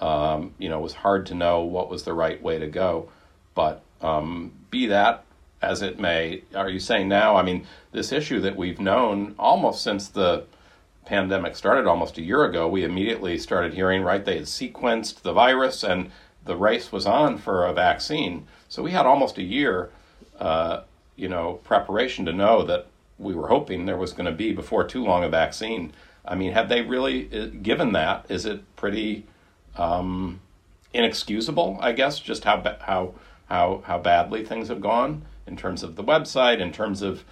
um, 0.00 0.54
you 0.58 0.68
know, 0.68 0.80
was 0.80 0.94
hard 0.94 1.26
to 1.26 1.34
know 1.34 1.62
what 1.62 1.88
was 1.88 2.02
the 2.02 2.12
right 2.12 2.42
way 2.42 2.58
to 2.58 2.66
go. 2.66 3.08
But 3.54 3.82
um, 4.00 4.52
be 4.70 4.86
that 4.86 5.24
as 5.62 5.82
it 5.82 5.98
may, 5.98 6.42
are 6.54 6.68
you 6.68 6.78
saying 6.78 7.08
now? 7.08 7.36
I 7.36 7.42
mean, 7.42 7.66
this 7.92 8.12
issue 8.12 8.40
that 8.40 8.56
we've 8.56 8.80
known 8.80 9.34
almost 9.38 9.82
since 9.82 10.08
the 10.08 10.44
pandemic 11.06 11.56
started 11.56 11.86
almost 11.86 12.18
a 12.18 12.22
year 12.22 12.44
ago, 12.44 12.68
we 12.68 12.84
immediately 12.84 13.38
started 13.38 13.74
hearing 13.74 14.02
right 14.02 14.24
they 14.24 14.36
had 14.36 14.44
sequenced 14.44 15.22
the 15.22 15.32
virus 15.32 15.82
and 15.82 16.10
the 16.44 16.56
race 16.56 16.92
was 16.92 17.06
on 17.06 17.38
for 17.38 17.66
a 17.66 17.72
vaccine. 17.72 18.46
So 18.68 18.82
we 18.82 18.90
had 18.90 19.06
almost 19.06 19.38
a 19.38 19.42
year, 19.42 19.90
uh, 20.38 20.82
you 21.16 21.28
know, 21.28 21.54
preparation 21.64 22.24
to 22.26 22.32
know 22.32 22.62
that 22.64 22.86
we 23.18 23.34
were 23.34 23.48
hoping 23.48 23.86
there 23.86 23.96
was 23.96 24.12
going 24.12 24.26
to 24.26 24.32
be 24.32 24.52
before 24.52 24.84
too 24.84 25.04
long 25.04 25.24
a 25.24 25.28
vaccine. 25.28 25.92
I 26.24 26.34
mean, 26.34 26.52
have 26.52 26.68
they 26.68 26.82
really 26.82 27.28
uh, 27.32 27.46
given 27.62 27.92
that? 27.92 28.26
Is 28.28 28.46
it 28.46 28.62
pretty 28.76 29.26
um, 29.76 30.40
inexcusable? 30.92 31.78
I 31.80 31.92
guess 31.92 32.18
just 32.18 32.44
how 32.44 32.62
how 32.80 33.14
how 33.46 33.82
how 33.86 33.98
badly 33.98 34.44
things 34.44 34.68
have 34.68 34.80
gone 34.80 35.22
in 35.46 35.56
terms 35.56 35.82
of 35.82 35.96
the 35.96 36.04
website, 36.04 36.60
in 36.60 36.72
terms 36.72 37.02
of 37.02 37.24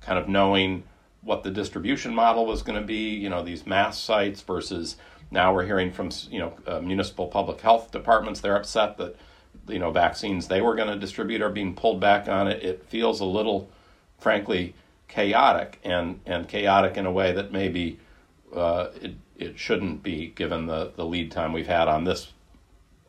kind 0.00 0.18
of 0.18 0.28
knowing 0.28 0.84
what 1.22 1.42
the 1.42 1.50
distribution 1.50 2.14
model 2.14 2.46
was 2.46 2.62
going 2.62 2.80
to 2.80 2.86
be. 2.86 3.10
You 3.10 3.28
know, 3.28 3.42
these 3.42 3.66
mass 3.66 3.98
sites 3.98 4.40
versus 4.40 4.96
now 5.30 5.52
we're 5.52 5.66
hearing 5.66 5.90
from 5.90 6.10
you 6.30 6.38
know 6.38 6.52
uh, 6.66 6.80
municipal 6.80 7.26
public 7.26 7.60
health 7.60 7.90
departments 7.90 8.40
they're 8.40 8.56
upset 8.56 8.96
that 8.98 9.16
you 9.68 9.78
know 9.78 9.90
vaccines 9.90 10.48
they 10.48 10.60
were 10.60 10.74
going 10.74 10.88
to 10.88 10.96
distribute 10.96 11.42
are 11.42 11.50
being 11.50 11.74
pulled 11.74 12.00
back 12.00 12.28
on 12.28 12.48
it. 12.48 12.62
It 12.62 12.84
feels 12.88 13.20
a 13.20 13.24
little, 13.24 13.70
frankly, 14.18 14.74
chaotic 15.08 15.78
and 15.84 16.20
and 16.26 16.48
chaotic 16.48 16.96
in 16.96 17.06
a 17.06 17.12
way 17.12 17.32
that 17.32 17.52
maybe 17.52 17.98
uh, 18.54 18.88
it 19.00 19.14
it 19.36 19.58
shouldn't 19.58 20.02
be 20.02 20.28
given 20.28 20.66
the 20.66 20.92
the 20.96 21.04
lead 21.04 21.30
time 21.30 21.52
we've 21.52 21.66
had 21.66 21.88
on 21.88 22.04
this 22.04 22.32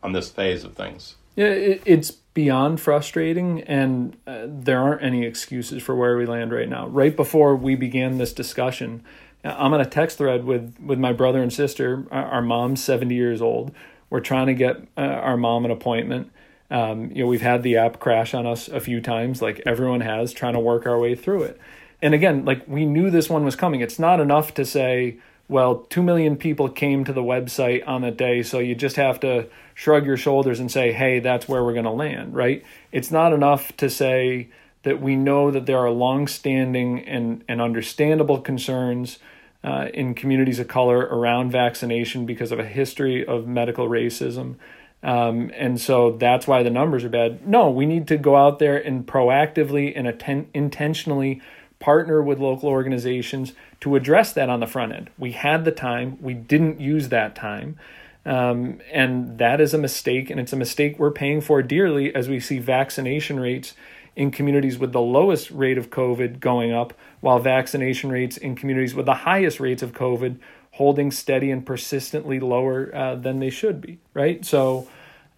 on 0.03 0.11
this 0.11 0.29
phase 0.29 0.63
of 0.63 0.75
things. 0.75 1.15
Yeah, 1.35 1.47
it, 1.47 1.81
it's 1.85 2.11
beyond 2.11 2.79
frustrating, 2.79 3.61
and 3.61 4.17
uh, 4.25 4.45
there 4.47 4.79
aren't 4.79 5.03
any 5.03 5.25
excuses 5.25 5.83
for 5.83 5.95
where 5.95 6.17
we 6.17 6.25
land 6.25 6.51
right 6.51 6.69
now. 6.69 6.87
Right 6.87 7.15
before 7.15 7.55
we 7.55 7.75
began 7.75 8.17
this 8.17 8.33
discussion, 8.33 9.03
I'm 9.43 9.73
on 9.73 9.81
a 9.81 9.85
text 9.85 10.17
thread 10.17 10.45
with 10.45 10.75
with 10.79 10.99
my 10.99 11.13
brother 11.13 11.41
and 11.41 11.51
sister. 11.51 12.05
Our, 12.11 12.41
mom's 12.41 12.83
70 12.83 13.13
years 13.13 13.41
old. 13.41 13.71
We're 14.09 14.19
trying 14.19 14.47
to 14.47 14.53
get 14.53 14.87
uh, 14.97 15.01
our 15.01 15.37
mom 15.37 15.65
an 15.65 15.71
appointment. 15.71 16.31
Um, 16.69 17.11
you 17.11 17.23
know, 17.23 17.27
we've 17.27 17.41
had 17.41 17.63
the 17.63 17.77
app 17.77 17.99
crash 17.99 18.33
on 18.33 18.45
us 18.45 18.67
a 18.67 18.79
few 18.79 18.99
times, 19.01 19.41
like 19.41 19.61
everyone 19.65 20.01
has, 20.01 20.33
trying 20.33 20.53
to 20.53 20.59
work 20.59 20.85
our 20.85 20.99
way 20.99 21.15
through 21.15 21.43
it. 21.43 21.59
And 22.01 22.13
again, 22.13 22.45
like 22.45 22.67
we 22.67 22.85
knew 22.85 23.09
this 23.09 23.29
one 23.29 23.45
was 23.45 23.55
coming. 23.55 23.81
It's 23.81 23.99
not 23.99 24.19
enough 24.19 24.53
to 24.55 24.65
say, 24.65 25.17
well, 25.47 25.77
2 25.89 26.03
million 26.03 26.35
people 26.35 26.67
came 26.67 27.05
to 27.05 27.13
the 27.13 27.23
website 27.23 27.87
on 27.87 28.01
the 28.01 28.11
day, 28.11 28.43
so 28.43 28.59
you 28.59 28.75
just 28.75 28.97
have 28.97 29.19
to 29.21 29.47
shrug 29.73 30.05
your 30.05 30.17
shoulders 30.17 30.59
and 30.59 30.69
say, 30.69 30.91
hey, 30.91 31.19
that's 31.19 31.47
where 31.47 31.63
we're 31.63 31.73
going 31.73 31.85
to 31.85 31.91
land, 31.91 32.35
right? 32.35 32.65
It's 32.91 33.11
not 33.11 33.31
enough 33.31 33.75
to 33.77 33.89
say 33.89 34.49
that 34.83 35.01
we 35.01 35.15
know 35.15 35.51
that 35.51 35.65
there 35.65 35.79
are 35.79 35.89
long-standing 35.89 36.99
and, 37.05 37.43
and 37.47 37.61
understandable 37.61 38.41
concerns 38.41 39.19
uh, 39.63 39.87
in 39.93 40.13
communities 40.13 40.59
of 40.59 40.67
color 40.67 40.99
around 40.99 41.51
vaccination 41.51 42.25
because 42.25 42.51
of 42.51 42.59
a 42.59 42.65
history 42.65 43.25
of 43.25 43.47
medical 43.47 43.87
racism. 43.87 44.55
Um, 45.03 45.51
and 45.55 45.79
so 45.79 46.11
that's 46.11 46.47
why 46.47 46.63
the 46.63 46.69
numbers 46.69 47.03
are 47.03 47.09
bad. 47.09 47.47
No, 47.47 47.69
we 47.69 47.85
need 47.85 48.07
to 48.07 48.17
go 48.17 48.35
out 48.35 48.59
there 48.59 48.77
and 48.77 49.05
proactively 49.05 49.93
and 49.95 50.07
atten- 50.07 50.49
intentionally 50.53 51.41
partner 51.79 52.21
with 52.21 52.39
local 52.39 52.69
organizations 52.69 53.53
to 53.81 53.95
address 53.95 54.33
that 54.33 54.49
on 54.49 54.59
the 54.59 54.67
front 54.67 54.93
end. 54.93 55.09
We 55.17 55.33
had 55.33 55.65
the 55.65 55.71
time, 55.71 56.17
we 56.21 56.33
didn't 56.33 56.79
use 56.79 57.09
that 57.09 57.35
time. 57.35 57.77
Um, 58.25 58.81
and 58.91 59.37
that 59.37 59.61
is 59.61 59.73
a 59.73 59.77
mistake, 59.77 60.29
and 60.29 60.39
it's 60.39 60.51
a 60.51 60.57
mistake 60.57 60.99
we're 60.99 61.11
paying 61.11 61.39
for 61.39 61.61
dearly 61.61 62.13
as 62.13 62.27
we 62.27 62.41
see 62.41 62.59
vaccination 62.59 63.39
rates 63.39 63.73
in 64.17 64.31
communities 64.31 64.77
with 64.77 64.91
the 64.91 64.99
lowest 64.99 65.49
rate 65.51 65.77
of 65.77 65.91
COVID 65.91 66.41
going 66.41 66.73
up, 66.73 66.93
while 67.21 67.39
vaccination 67.39 68.09
rates 68.09 68.35
in 68.35 68.55
communities 68.55 68.93
with 68.93 69.05
the 69.05 69.13
highest 69.13 69.59
rates 69.61 69.81
of 69.81 69.93
COVID 69.93 70.39
holding 70.77 71.09
steady 71.11 71.49
and 71.49 71.65
persistently 71.65 72.39
lower 72.39 72.95
uh, 72.95 73.15
than 73.15 73.39
they 73.39 73.49
should 73.49 73.81
be, 73.81 73.97
right? 74.13 74.45
So, 74.45 74.87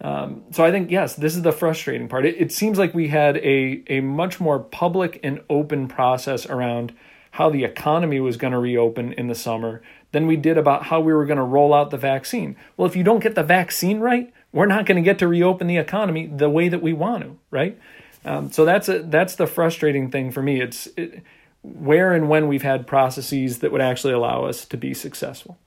um, 0.02 0.44
so 0.50 0.64
I 0.64 0.70
think 0.70 0.90
yes, 0.90 1.14
this 1.14 1.34
is 1.34 1.42
the 1.42 1.52
frustrating 1.52 2.08
part. 2.08 2.26
It, 2.26 2.36
it 2.38 2.52
seems 2.52 2.78
like 2.78 2.92
we 2.94 3.08
had 3.08 3.38
a 3.38 3.82
a 3.88 4.00
much 4.00 4.38
more 4.38 4.58
public 4.58 5.18
and 5.22 5.40
open 5.48 5.88
process 5.88 6.46
around 6.46 6.92
how 7.32 7.48
the 7.48 7.64
economy 7.64 8.20
was 8.20 8.36
going 8.36 8.52
to 8.52 8.58
reopen 8.58 9.12
in 9.14 9.28
the 9.28 9.34
summer 9.34 9.82
than 10.12 10.26
we 10.26 10.36
did 10.36 10.58
about 10.58 10.84
how 10.84 11.00
we 11.00 11.12
were 11.12 11.24
going 11.24 11.38
to 11.38 11.42
roll 11.42 11.72
out 11.72 11.90
the 11.90 11.96
vaccine. 11.96 12.56
Well, 12.76 12.88
if 12.88 12.96
you 12.96 13.04
don't 13.04 13.22
get 13.22 13.34
the 13.34 13.42
vaccine 13.42 14.00
right, 14.00 14.32
we're 14.52 14.66
not 14.66 14.84
going 14.84 14.96
to 14.96 15.02
get 15.02 15.18
to 15.20 15.28
reopen 15.28 15.68
the 15.68 15.76
economy 15.78 16.26
the 16.26 16.50
way 16.50 16.68
that 16.68 16.82
we 16.82 16.92
want 16.92 17.22
to, 17.22 17.38
right? 17.50 17.78
Um, 18.24 18.50
so 18.50 18.64
that's 18.64 18.88
a, 18.88 18.98
that's 18.98 19.36
the 19.36 19.46
frustrating 19.46 20.10
thing 20.10 20.32
for 20.32 20.42
me. 20.42 20.60
It's 20.60 20.88
it, 20.96 21.22
where 21.62 22.12
and 22.12 22.28
when 22.28 22.48
we've 22.48 22.62
had 22.62 22.86
processes 22.86 23.58
that 23.58 23.70
would 23.72 23.80
actually 23.80 24.12
allow 24.12 24.44
us 24.44 24.64
to 24.64 24.76
be 24.76 24.94
successful. 24.94 25.58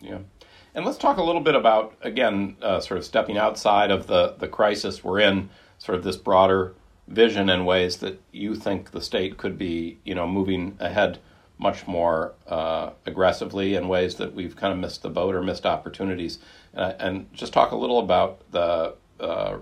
Yeah. 0.00 0.18
And 0.74 0.84
let's 0.84 0.98
talk 0.98 1.16
a 1.16 1.22
little 1.22 1.40
bit 1.40 1.54
about, 1.54 1.96
again, 2.02 2.56
uh, 2.62 2.80
sort 2.80 2.98
of 2.98 3.04
stepping 3.04 3.38
outside 3.38 3.90
of 3.90 4.06
the, 4.06 4.34
the 4.38 4.48
crisis 4.48 5.02
we're 5.02 5.20
in, 5.20 5.48
sort 5.78 5.96
of 5.96 6.04
this 6.04 6.16
broader 6.16 6.74
vision 7.08 7.48
and 7.48 7.66
ways 7.66 7.96
that 7.96 8.20
you 8.32 8.54
think 8.54 8.90
the 8.90 9.00
state 9.00 9.38
could 9.38 9.58
be, 9.58 9.98
you 10.04 10.14
know, 10.14 10.26
moving 10.26 10.76
ahead 10.78 11.18
much 11.58 11.86
more 11.86 12.34
uh, 12.46 12.90
aggressively 13.06 13.74
in 13.74 13.88
ways 13.88 14.16
that 14.16 14.34
we've 14.34 14.54
kind 14.54 14.72
of 14.72 14.78
missed 14.78 15.02
the 15.02 15.10
boat 15.10 15.34
or 15.34 15.42
missed 15.42 15.66
opportunities. 15.66 16.38
Uh, 16.76 16.92
and 17.00 17.32
just 17.32 17.52
talk 17.52 17.72
a 17.72 17.76
little 17.76 17.98
about 17.98 18.40
the 18.52 18.94
uh, 19.18 19.56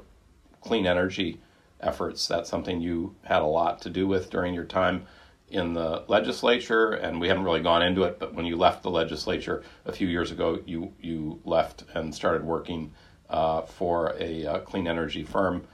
clean 0.61 0.87
energy 0.87 1.41
efforts. 1.81 2.27
That's 2.27 2.51
something 2.51 2.81
you 2.81 3.15
had 3.23 3.43
a 3.43 3.47
lot 3.47 3.81
to 3.83 3.91
do 3.91 4.07
with 4.07 4.29
during 4.29 4.53
your 4.53 4.65
time 4.65 5.07
in 5.49 5.75
the 5.75 6.05
legislature, 6.09 6.93
and 6.93 7.21
we 7.21 7.29
haven't 7.29 7.45
really 7.45 7.63
gone 7.63 7.83
into 7.83 8.03
it. 8.03 8.19
But 8.19 8.35
when 8.35 8.47
you 8.47 8.57
left 8.57 8.83
the 8.83 8.91
legislature 8.91 9.63
a 9.85 9.93
few 9.93 10.09
years 10.09 10.31
ago, 10.31 10.61
you 10.67 10.93
you 11.01 11.41
left 11.45 11.85
and 11.95 12.15
started 12.15 12.45
working 12.45 12.93
uh, 13.31 13.63
for 13.63 14.17
a 14.19 14.47
uh, 14.47 14.59
clean 14.61 14.87
energy 14.87 15.23
firm, 15.23 15.67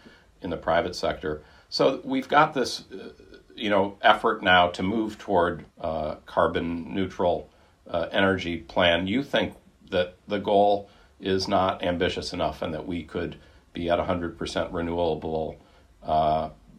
in 0.42 0.50
the 0.50 0.56
private 0.56 0.96
sector. 0.96 1.42
So 1.68 2.00
we've 2.04 2.28
got 2.28 2.52
this, 2.52 2.84
uh, 2.92 3.10
you 3.54 3.70
know, 3.70 3.96
effort 4.02 4.42
now 4.42 4.68
to 4.68 4.82
move 4.82 5.18
toward 5.18 5.64
uh, 5.80 6.16
carbon 6.26 6.92
neutral 6.94 7.48
uh, 7.88 8.08
energy 8.10 8.58
plan. 8.58 9.06
You 9.06 9.22
think 9.22 9.54
that 9.90 10.16
the 10.26 10.38
goal 10.38 10.90
is 11.20 11.46
not 11.46 11.82
ambitious 11.84 12.32
enough, 12.32 12.62
and 12.62 12.74
that 12.74 12.86
we 12.86 13.04
could 13.04 13.36
be 13.72 13.88
at 13.88 13.98
100% 13.98 14.72
renewable, 14.72 15.56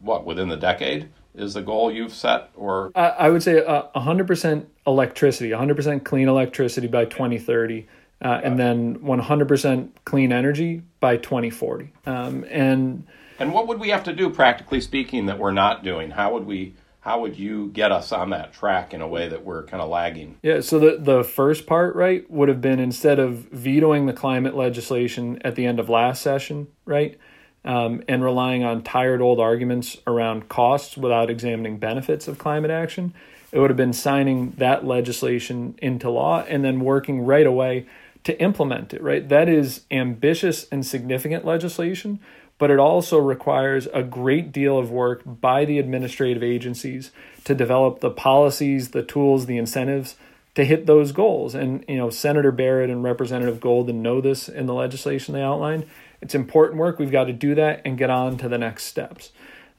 what 0.00 0.26
within 0.26 0.48
the 0.48 0.56
decade? 0.56 1.08
Is 1.34 1.54
the 1.54 1.62
goal 1.62 1.90
you've 1.90 2.14
set 2.14 2.50
or? 2.54 2.90
I 2.94 3.28
would 3.28 3.42
say 3.42 3.64
uh, 3.64 3.84
100% 3.96 4.66
electricity 4.86 5.50
100% 5.50 6.04
clean 6.04 6.28
electricity 6.28 6.86
by 6.86 7.04
2030 7.04 7.86
uh, 8.22 8.40
and 8.42 8.58
then 8.58 8.98
100% 9.00 9.88
clean 10.04 10.32
energy 10.32 10.82
by 11.00 11.16
2040 11.16 11.92
um, 12.06 12.44
and 12.50 13.06
and 13.38 13.52
what 13.52 13.66
would 13.66 13.80
we 13.80 13.88
have 13.88 14.04
to 14.04 14.12
do 14.12 14.30
practically 14.30 14.80
speaking 14.80 15.26
that 15.26 15.40
we're 15.40 15.50
not 15.50 15.82
doing? 15.82 16.12
How 16.12 16.32
would 16.34 16.46
we 16.46 16.74
how 17.00 17.20
would 17.20 17.36
you 17.36 17.68
get 17.68 17.92
us 17.92 18.12
on 18.12 18.30
that 18.30 18.52
track 18.52 18.94
in 18.94 19.02
a 19.02 19.08
way 19.08 19.28
that 19.28 19.44
we're 19.44 19.64
kind 19.64 19.82
of 19.82 19.88
lagging? 19.88 20.38
Yeah 20.42 20.60
so 20.60 20.78
the 20.78 20.98
the 20.98 21.24
first 21.24 21.66
part 21.66 21.94
right 21.96 22.30
would 22.30 22.48
have 22.48 22.60
been 22.60 22.78
instead 22.78 23.18
of 23.18 23.48
vetoing 23.50 24.06
the 24.06 24.12
climate 24.12 24.54
legislation 24.54 25.40
at 25.44 25.56
the 25.56 25.66
end 25.66 25.80
of 25.80 25.88
last 25.88 26.22
session 26.22 26.68
right 26.84 27.18
um, 27.64 28.02
and 28.08 28.22
relying 28.22 28.62
on 28.62 28.82
tired 28.82 29.20
old 29.20 29.40
arguments 29.40 29.96
around 30.06 30.48
costs 30.48 30.96
without 30.96 31.30
examining 31.30 31.78
benefits 31.78 32.28
of 32.28 32.38
climate 32.38 32.70
action. 32.70 33.14
It 33.52 33.58
would 33.58 33.70
have 33.70 33.76
been 33.76 33.92
signing 33.92 34.50
that 34.58 34.84
legislation 34.84 35.76
into 35.78 36.10
law 36.10 36.44
and 36.48 36.64
then 36.64 36.80
working 36.80 37.24
right 37.24 37.46
away 37.46 37.86
to 38.24 38.40
implement 38.40 38.92
it, 38.92 39.02
right? 39.02 39.28
That 39.28 39.48
is 39.48 39.82
ambitious 39.90 40.66
and 40.72 40.84
significant 40.84 41.44
legislation, 41.44 42.18
but 42.58 42.70
it 42.70 42.78
also 42.78 43.18
requires 43.18 43.86
a 43.92 44.02
great 44.02 44.50
deal 44.50 44.78
of 44.78 44.90
work 44.90 45.22
by 45.24 45.64
the 45.64 45.78
administrative 45.78 46.42
agencies 46.42 47.12
to 47.44 47.54
develop 47.54 48.00
the 48.00 48.10
policies, 48.10 48.90
the 48.90 49.02
tools, 49.02 49.46
the 49.46 49.58
incentives 49.58 50.16
to 50.54 50.64
hit 50.64 50.86
those 50.86 51.12
goals. 51.12 51.54
And, 51.54 51.84
you 51.88 51.96
know, 51.96 52.10
Senator 52.10 52.52
Barrett 52.52 52.90
and 52.90 53.02
Representative 53.02 53.60
Golden 53.60 54.02
know 54.02 54.20
this 54.20 54.48
in 54.48 54.66
the 54.66 54.74
legislation 54.74 55.34
they 55.34 55.42
outlined. 55.42 55.86
It's 56.20 56.34
important 56.34 56.78
work. 56.78 56.98
We've 56.98 57.10
got 57.10 57.24
to 57.24 57.32
do 57.32 57.54
that 57.56 57.82
and 57.84 57.98
get 57.98 58.10
on 58.10 58.38
to 58.38 58.48
the 58.48 58.58
next 58.58 58.84
steps. 58.84 59.32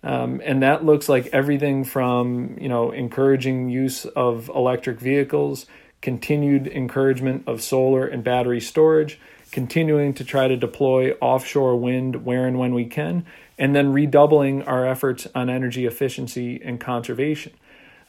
Um, 0.05 0.39
and 0.45 0.61
that 0.61 0.85
looks 0.85 1.09
like 1.09 1.27
everything 1.33 1.83
from 1.83 2.57
you 2.61 2.69
know 2.69 2.91
encouraging 2.91 3.69
use 3.69 4.05
of 4.05 4.49
electric 4.49 4.99
vehicles, 4.99 5.65
continued 6.01 6.67
encouragement 6.67 7.43
of 7.47 7.63
solar 7.63 8.05
and 8.05 8.23
battery 8.23 8.61
storage, 8.61 9.19
continuing 9.51 10.13
to 10.13 10.23
try 10.23 10.47
to 10.47 10.55
deploy 10.55 11.13
offshore 11.13 11.75
wind 11.77 12.23
where 12.23 12.45
and 12.45 12.59
when 12.59 12.75
we 12.75 12.85
can, 12.85 13.25
and 13.57 13.75
then 13.75 13.91
redoubling 13.91 14.61
our 14.63 14.85
efforts 14.85 15.27
on 15.33 15.49
energy 15.49 15.87
efficiency 15.87 16.61
and 16.63 16.79
conservation. 16.79 17.53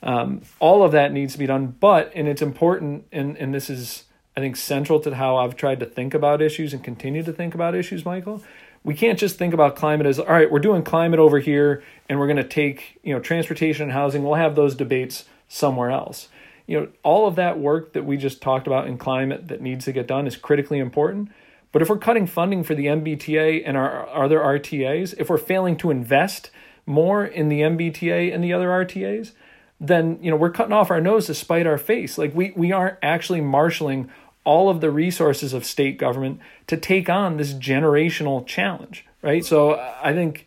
Um, 0.03 0.43
all 0.61 0.83
of 0.83 0.93
that 0.93 1.13
needs 1.13 1.33
to 1.33 1.39
be 1.39 1.47
done, 1.47 1.75
but 1.81 2.13
and 2.15 2.29
it's 2.29 2.43
important, 2.43 3.07
and 3.13 3.37
and 3.37 3.55
this 3.55 3.71
is 3.71 4.05
I 4.37 4.41
think 4.41 4.57
central 4.57 5.01
to 5.01 5.15
how 5.15 5.37
I've 5.37 5.57
tried 5.57 5.81
to 5.81 5.87
think 5.87 6.13
about 6.13 6.43
issues 6.43 6.75
and 6.75 6.85
continue 6.85 7.23
to 7.23 7.33
think 7.33 7.55
about 7.55 7.75
issues, 7.75 8.05
Michael. 8.05 8.43
We 8.85 8.95
can't 8.95 9.19
just 9.19 9.39
think 9.39 9.55
about 9.55 9.75
climate 9.77 10.07
as 10.07 10.21
all 10.21 10.27
right, 10.27 10.51
we're 10.51 10.59
doing 10.59 10.83
climate 10.83 11.19
over 11.19 11.39
here 11.39 11.83
and 12.09 12.19
we're 12.19 12.27
going 12.27 12.37
to 12.37 12.45
take, 12.45 13.01
you 13.03 13.15
know, 13.15 13.21
transportation 13.21 13.85
and 13.85 13.93
housing, 13.93 14.23
we'll 14.23 14.35
have 14.35 14.55
those 14.55 14.75
debates 14.75 15.25
somewhere 15.49 15.91
else. 15.91 16.29
You 16.67 16.81
know, 16.81 16.89
all 17.03 17.27
of 17.27 17.37
that 17.37 17.59
work 17.59 17.95
that 17.95 18.05
we 18.05 18.17
just 18.17 18.43
talked 18.43 18.67
about 18.67 18.87
in 18.87 18.99
climate 18.99 19.49
that 19.49 19.61
needs 19.61 19.87
to 19.87 19.93
get 19.93 20.07
done 20.07 20.27
is 20.27 20.37
critically 20.37 20.79
important. 20.79 21.31
But 21.73 21.83
if 21.83 21.89
we're 21.89 21.99
cutting 21.99 22.27
funding 22.27 22.63
for 22.63 22.75
the 22.75 22.87
MBTA 22.87 23.63
and 23.65 23.77
our 23.77 24.09
other 24.09 24.39
RTAs, 24.39 25.15
if 25.19 25.31
we're 25.31 25.39
failing 25.39 25.77
to 25.79 25.91
invest 25.91 26.51
more 26.85 27.25
in 27.25 27.49
the 27.49 27.61
MBTA 27.61 28.35
and 28.35 28.43
the 28.43 28.53
other 28.53 28.69
RTAs, 28.69 29.33
then 29.81 30.19
you 30.23 30.31
know 30.31 30.37
we're 30.37 30.51
cutting 30.51 30.73
off 30.73 30.91
our 30.91 31.01
nose 31.01 31.27
to 31.27 31.35
spite 31.35 31.67
our 31.67 31.79
face. 31.79 32.19
Like 32.19 32.35
we 32.35 32.53
we 32.57 32.73
aren't 32.73 32.99
actually 33.03 33.41
marshaling 33.41 34.11
all 34.45 34.71
of 34.71 34.81
the 34.81 34.91
resources 34.91 35.53
of 35.53 35.65
state 35.65 35.99
government 35.99 36.41
to 36.69 36.77
take 36.77 37.11
on 37.11 37.37
this 37.37 37.53
generational 37.53 38.47
challenge, 38.47 39.05
right? 39.21 39.45
So 39.45 39.75
I 40.03 40.13
think 40.13 40.47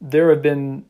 there 0.00 0.30
have 0.30 0.40
been 0.40 0.84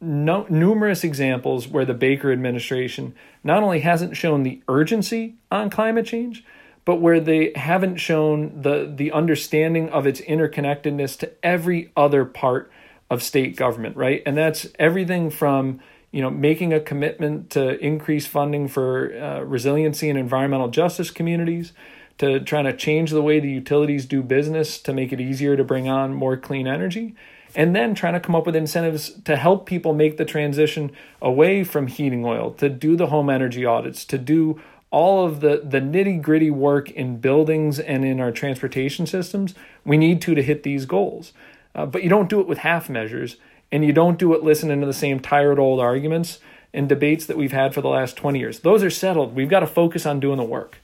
no, 0.00 0.46
numerous 0.48 1.04
examples 1.04 1.68
where 1.68 1.84
the 1.84 1.94
Baker 1.94 2.32
administration 2.32 3.14
not 3.44 3.62
only 3.62 3.80
hasn't 3.80 4.16
shown 4.16 4.44
the 4.44 4.62
urgency 4.68 5.34
on 5.50 5.68
climate 5.68 6.06
change, 6.06 6.44
but 6.84 6.96
where 6.96 7.20
they 7.20 7.52
haven't 7.54 7.96
shown 7.96 8.62
the 8.62 8.90
the 8.94 9.12
understanding 9.12 9.90
of 9.90 10.06
its 10.06 10.20
interconnectedness 10.22 11.18
to 11.18 11.30
every 11.44 11.92
other 11.96 12.24
part 12.24 12.70
of 13.10 13.22
state 13.22 13.56
government, 13.56 13.96
right? 13.96 14.22
And 14.24 14.36
that's 14.36 14.68
everything 14.78 15.30
from 15.30 15.80
you 16.12 16.20
know, 16.20 16.30
making 16.30 16.72
a 16.72 16.80
commitment 16.80 17.50
to 17.50 17.78
increase 17.78 18.26
funding 18.26 18.68
for 18.68 19.14
uh, 19.14 19.40
resiliency 19.40 20.10
and 20.10 20.18
environmental 20.18 20.68
justice 20.68 21.10
communities, 21.10 21.72
to 22.18 22.40
trying 22.40 22.64
to 22.64 22.76
change 22.76 23.10
the 23.10 23.22
way 23.22 23.40
the 23.40 23.48
utilities 23.50 24.04
do 24.04 24.22
business 24.22 24.78
to 24.78 24.92
make 24.92 25.12
it 25.12 25.20
easier 25.20 25.56
to 25.56 25.64
bring 25.64 25.88
on 25.88 26.12
more 26.12 26.36
clean 26.36 26.66
energy, 26.66 27.14
and 27.54 27.74
then 27.74 27.94
trying 27.94 28.12
to 28.12 28.20
come 28.20 28.34
up 28.34 28.44
with 28.44 28.54
incentives 28.54 29.10
to 29.22 29.36
help 29.36 29.66
people 29.66 29.94
make 29.94 30.16
the 30.16 30.24
transition 30.24 30.90
away 31.22 31.64
from 31.64 31.86
heating 31.86 32.24
oil, 32.24 32.50
to 32.50 32.68
do 32.68 32.96
the 32.96 33.06
home 33.06 33.30
energy 33.30 33.64
audits, 33.64 34.04
to 34.04 34.18
do 34.18 34.60
all 34.90 35.24
of 35.24 35.40
the, 35.40 35.62
the 35.64 35.80
nitty 35.80 36.20
gritty 36.20 36.50
work 36.50 36.90
in 36.90 37.18
buildings 37.18 37.78
and 37.78 38.04
in 38.04 38.20
our 38.20 38.32
transportation 38.32 39.06
systems. 39.06 39.54
We 39.84 39.96
need 39.96 40.20
to 40.22 40.34
to 40.34 40.42
hit 40.42 40.62
these 40.62 40.84
goals. 40.84 41.32
Uh, 41.74 41.86
but 41.86 42.02
you 42.02 42.08
don't 42.08 42.28
do 42.28 42.40
it 42.40 42.48
with 42.48 42.58
half 42.58 42.90
measures 42.90 43.36
and 43.72 43.84
you 43.84 43.92
don't 43.92 44.18
do 44.18 44.34
it 44.34 44.42
listening 44.42 44.80
to 44.80 44.86
the 44.86 44.92
same 44.92 45.20
tired 45.20 45.58
old 45.58 45.80
arguments 45.80 46.38
and 46.72 46.88
debates 46.88 47.26
that 47.26 47.36
we've 47.36 47.52
had 47.52 47.74
for 47.74 47.80
the 47.80 47.88
last 47.88 48.16
20 48.16 48.38
years. 48.38 48.60
Those 48.60 48.82
are 48.82 48.90
settled. 48.90 49.34
We've 49.34 49.48
got 49.48 49.60
to 49.60 49.66
focus 49.66 50.06
on 50.06 50.20
doing 50.20 50.36
the 50.36 50.44
work. 50.44 50.78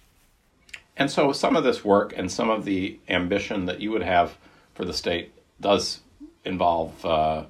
And 0.97 1.11
so 1.11 1.33
some 1.33 1.57
of 1.57 1.65
this 1.65 1.85
work 1.85 2.15
and 2.17 2.31
some 2.31 2.51
of 2.51 2.65
the 2.65 2.99
ambition 3.09 3.67
that 3.67 3.81
you 3.81 3.91
would 3.91 4.03
have 4.03 4.37
for 4.75 4.85
the 4.85 4.95
state 4.95 5.33
does 5.61 6.01
involve 6.45 7.05
uh, 7.05 7.45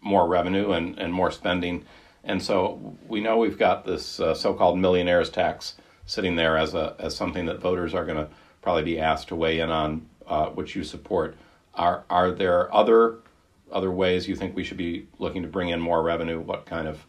more 0.00 0.26
revenue 0.26 0.72
and, 0.72 0.98
and 0.98 1.12
more 1.12 1.30
spending. 1.30 1.84
And 2.22 2.42
so 2.42 2.96
we 3.08 3.20
know 3.20 3.38
we've 3.38 3.58
got 3.58 3.84
this 3.84 4.20
uh, 4.20 4.34
so-called 4.34 4.78
millionaires 4.78 5.30
tax 5.30 5.74
sitting 6.06 6.36
there 6.36 6.58
as 6.58 6.74
a 6.74 6.94
as 6.98 7.16
something 7.16 7.46
that 7.46 7.60
voters 7.60 7.94
are 7.94 8.04
going 8.04 8.18
to 8.18 8.28
probably 8.60 8.82
be 8.82 8.98
asked 8.98 9.28
to 9.28 9.36
weigh 9.36 9.60
in 9.60 9.70
on, 9.70 10.06
uh, 10.26 10.46
which 10.46 10.74
you 10.74 10.84
support. 10.84 11.36
Are 11.74 12.04
are 12.08 12.30
there 12.30 12.74
other 12.74 13.16
other 13.74 13.90
ways 13.90 14.28
you 14.28 14.36
think 14.36 14.56
we 14.56 14.64
should 14.64 14.76
be 14.76 15.06
looking 15.18 15.42
to 15.42 15.48
bring 15.48 15.68
in 15.68 15.80
more 15.80 16.02
revenue? 16.02 16.40
What 16.40 16.64
kind 16.64 16.88
of 16.88 17.04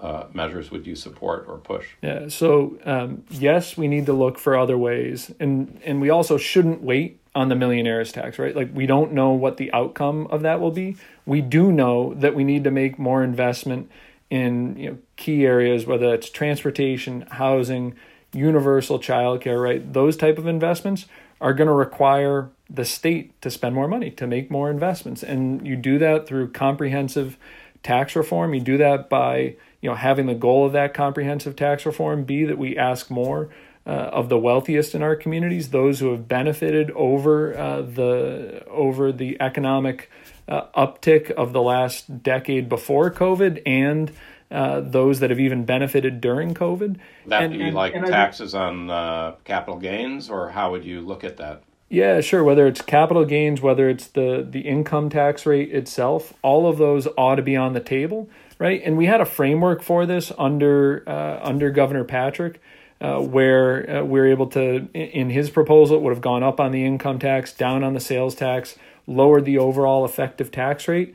uh, 0.00 0.24
measures 0.32 0.70
would 0.70 0.86
you 0.86 0.96
support 0.96 1.46
or 1.48 1.58
push? 1.58 1.86
Yeah, 2.02 2.28
so 2.28 2.78
um, 2.84 3.24
yes, 3.30 3.76
we 3.76 3.88
need 3.88 4.06
to 4.06 4.12
look 4.12 4.38
for 4.38 4.56
other 4.56 4.76
ways, 4.76 5.30
and 5.38 5.80
and 5.84 6.00
we 6.00 6.10
also 6.10 6.36
shouldn't 6.36 6.82
wait 6.82 7.20
on 7.34 7.48
the 7.50 7.54
millionaires 7.54 8.12
tax, 8.12 8.38
right? 8.38 8.56
Like 8.56 8.70
we 8.72 8.86
don't 8.86 9.12
know 9.12 9.30
what 9.30 9.58
the 9.58 9.70
outcome 9.72 10.26
of 10.28 10.42
that 10.42 10.60
will 10.60 10.70
be. 10.70 10.96
We 11.26 11.42
do 11.42 11.70
know 11.70 12.14
that 12.14 12.34
we 12.34 12.44
need 12.44 12.64
to 12.64 12.70
make 12.70 12.98
more 12.98 13.22
investment 13.22 13.90
in 14.30 14.76
you 14.76 14.90
know 14.90 14.98
key 15.16 15.46
areas, 15.46 15.86
whether 15.86 16.12
it's 16.14 16.30
transportation, 16.30 17.22
housing, 17.30 17.94
universal 18.32 18.98
childcare, 18.98 19.62
right? 19.62 19.92
Those 19.92 20.16
type 20.16 20.38
of 20.38 20.46
investments 20.46 21.06
are 21.40 21.54
going 21.54 21.68
to 21.68 21.72
require 21.72 22.50
the 22.68 22.84
state 22.84 23.40
to 23.42 23.50
spend 23.50 23.74
more 23.74 23.88
money 23.88 24.10
to 24.10 24.26
make 24.26 24.50
more 24.50 24.70
investments. 24.70 25.22
And 25.22 25.66
you 25.66 25.76
do 25.76 25.98
that 25.98 26.26
through 26.26 26.50
comprehensive 26.50 27.36
tax 27.82 28.16
reform. 28.16 28.54
You 28.54 28.60
do 28.60 28.76
that 28.78 29.08
by 29.08 29.56
you 29.80 29.90
know 29.90 29.94
having 29.94 30.26
the 30.26 30.34
goal 30.34 30.66
of 30.66 30.72
that 30.72 30.94
comprehensive 30.94 31.56
tax 31.56 31.86
reform 31.86 32.24
be 32.24 32.44
that 32.44 32.58
we 32.58 32.76
ask 32.76 33.10
more 33.10 33.50
uh, 33.86 33.90
of 33.90 34.28
the 34.28 34.38
wealthiest 34.38 34.96
in 34.96 35.02
our 35.02 35.14
communities 35.14 35.70
those 35.70 36.00
who 36.00 36.10
have 36.10 36.26
benefited 36.26 36.90
over 36.90 37.56
uh, 37.56 37.82
the 37.82 38.64
over 38.66 39.12
the 39.12 39.40
economic 39.40 40.10
uh, 40.48 40.62
uptick 40.76 41.30
of 41.30 41.52
the 41.52 41.62
last 41.62 42.22
decade 42.22 42.68
before 42.68 43.12
covid 43.12 43.62
and 43.64 44.10
uh, 44.50 44.80
those 44.80 45.20
that 45.20 45.30
have 45.30 45.40
even 45.40 45.64
benefited 45.64 46.20
during 46.20 46.54
COVID. 46.54 46.98
That 47.26 47.42
and, 47.44 47.52
be 47.52 47.64
and, 47.64 47.74
like 47.74 47.94
and 47.94 48.06
taxes 48.06 48.54
on 48.54 48.90
uh, 48.90 49.36
capital 49.44 49.78
gains, 49.78 50.30
or 50.30 50.50
how 50.50 50.70
would 50.70 50.84
you 50.84 51.00
look 51.00 51.24
at 51.24 51.36
that? 51.38 51.62
Yeah, 51.88 52.20
sure. 52.20 52.42
Whether 52.42 52.66
it's 52.66 52.82
capital 52.82 53.24
gains, 53.24 53.60
whether 53.60 53.88
it's 53.88 54.08
the 54.08 54.46
the 54.48 54.60
income 54.60 55.08
tax 55.08 55.46
rate 55.46 55.72
itself, 55.72 56.34
all 56.42 56.68
of 56.68 56.78
those 56.78 57.06
ought 57.16 57.36
to 57.36 57.42
be 57.42 57.56
on 57.56 57.74
the 57.74 57.80
table, 57.80 58.28
right? 58.58 58.82
And 58.84 58.96
we 58.96 59.06
had 59.06 59.20
a 59.20 59.24
framework 59.24 59.82
for 59.82 60.04
this 60.04 60.32
under 60.36 61.04
uh, 61.06 61.38
under 61.42 61.70
Governor 61.70 62.02
Patrick, 62.04 62.60
uh, 63.00 63.20
where 63.20 63.98
uh, 63.98 64.04
we 64.04 64.18
are 64.18 64.26
able 64.26 64.48
to, 64.48 64.88
in 64.94 65.30
his 65.30 65.50
proposal, 65.50 65.98
it 65.98 66.02
would 66.02 66.12
have 66.12 66.22
gone 66.22 66.42
up 66.42 66.58
on 66.58 66.72
the 66.72 66.84
income 66.84 67.18
tax, 67.18 67.52
down 67.52 67.84
on 67.84 67.94
the 67.94 68.00
sales 68.00 68.34
tax, 68.34 68.76
lowered 69.06 69.44
the 69.44 69.58
overall 69.58 70.04
effective 70.04 70.50
tax 70.50 70.88
rate. 70.88 71.14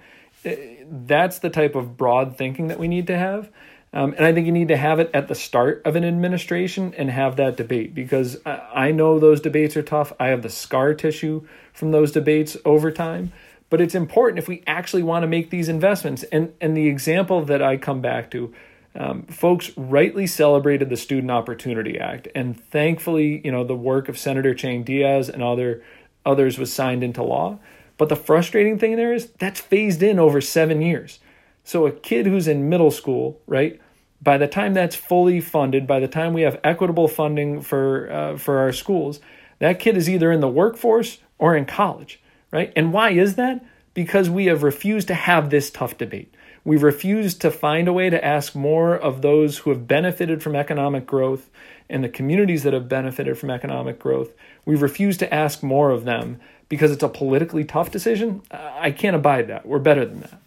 That's 0.92 1.40
the 1.40 1.50
type 1.50 1.76
of 1.76 1.98
broad 1.98 2.38
thinking 2.38 2.68
that 2.68 2.80
we 2.80 2.88
need 2.88 3.08
to 3.08 3.18
have. 3.18 3.50
Um, 3.94 4.14
and 4.18 4.26
I 4.26 4.32
think 4.34 4.46
you 4.46 4.54
need 4.54 4.70
to 4.70 4.78
have 4.78 5.00
it 5.00 5.10
at 5.14 5.28
the 5.28 5.36
start 5.36 5.82
of 5.84 5.96
an 5.96 6.06
administration 6.06 6.94
and 6.98 7.10
have 7.10 7.36
that 7.38 7.58
debate 7.58 7.94
because 7.94 8.38
I 8.46 8.92
know 8.92 9.20
those 9.20 9.42
debates 9.42 9.76
are 9.76 9.84
tough. 9.84 10.14
I 10.20 10.28
have 10.28 10.44
the 10.44 10.50
scar 10.50 10.94
tissue 10.94 11.46
from 11.74 11.92
those 11.92 12.12
debates 12.12 12.56
over 12.64 12.92
time. 12.92 13.34
but 13.72 13.82
it's 13.82 13.96
important 13.96 14.38
if 14.38 14.48
we 14.48 14.62
actually 14.68 15.02
want 15.02 15.24
to 15.24 15.28
make 15.28 15.50
these 15.50 15.68
investments. 15.70 16.22
And 16.32 16.54
and 16.62 16.78
the 16.78 16.88
example 16.88 17.44
that 17.46 17.64
I 17.64 17.78
come 17.78 18.02
back 18.02 18.30
to, 18.32 18.54
um, 18.94 19.24
folks 19.24 19.72
rightly 19.76 20.28
celebrated 20.28 20.90
the 20.90 20.98
Student 20.98 21.32
Opportunity 21.32 21.98
Act, 21.98 22.28
and 22.36 22.62
thankfully, 22.70 23.42
you 23.44 23.52
know, 23.52 23.64
the 23.64 23.76
work 23.76 24.10
of 24.10 24.20
Senator 24.20 24.54
Chang 24.54 24.84
Diaz 24.84 25.30
and 25.30 25.42
other 25.42 25.82
others 26.24 26.60
was 26.60 26.72
signed 26.72 27.04
into 27.04 27.24
law. 27.24 27.58
But 28.02 28.10
the 28.10 28.16
frustrating 28.16 28.80
thing 28.80 28.96
there 28.96 29.14
is 29.14 29.30
that's 29.38 29.60
phased 29.60 30.02
in 30.02 30.18
over 30.18 30.42
seven 30.42 30.82
years. 30.82 31.20
So 31.64 31.86
a 31.86 31.92
kid 31.92 32.26
who's 32.26 32.48
in 32.48 32.68
middle 32.68 32.90
school, 32.90 33.40
right? 33.46 33.80
By 34.20 34.40
the 34.40 34.48
time 34.48 34.74
that's 34.74 34.96
fully 34.96 35.40
funded, 35.40 35.86
by 35.86 36.00
the 36.00 36.08
time 36.08 36.34
we 36.34 36.42
have 36.42 36.60
equitable 36.64 37.08
funding 37.08 37.62
for 37.62 38.12
uh, 38.12 38.38
for 38.38 38.58
our 38.58 38.72
schools, 38.72 39.20
that 39.60 39.80
kid 39.80 39.96
is 39.96 40.10
either 40.10 40.32
in 40.32 40.40
the 40.40 40.48
workforce 40.48 41.20
or 41.38 41.56
in 41.56 41.66
college 41.66 42.20
right? 42.52 42.72
And 42.76 42.94
why 42.94 43.12
is 43.12 43.36
that? 43.36 43.64
Because 43.94 44.30
we 44.30 44.46
have 44.46 44.64
refused 44.64 45.08
to 45.08 45.14
have 45.14 45.50
this 45.50 45.70
tough 45.70 45.98
debate. 45.98 46.34
We've 46.64 46.84
refused 46.84 47.42
to 47.42 47.52
find 47.52 47.88
a 47.88 47.94
way 47.94 48.10
to 48.10 48.24
ask 48.24 48.56
more 48.56 48.96
of 48.96 49.22
those 49.22 49.60
who 49.60 49.72
have 49.72 49.88
benefited 49.88 50.44
from 50.44 50.56
economic 50.56 51.08
growth 51.08 51.50
and 51.90 52.04
the 52.04 52.10
communities 52.10 52.64
that 52.64 52.74
have 52.74 52.88
benefited 52.88 53.38
from 53.38 53.50
economic 53.50 54.00
growth. 54.00 54.32
We've 54.66 54.82
refused 54.82 55.20
to 55.20 55.34
ask 55.34 55.64
more 55.64 55.90
of 55.90 56.06
them 56.06 56.40
because 56.72 56.90
it's 56.90 57.04
a 57.04 57.10
politically 57.10 57.66
tough 57.66 57.92
decision. 57.92 58.42
I 58.50 58.92
can't 58.92 59.14
abide 59.14 59.48
that. 59.48 59.66
We're 59.66 59.80
better 59.80 60.06
than 60.06 60.22
that. 60.22 60.42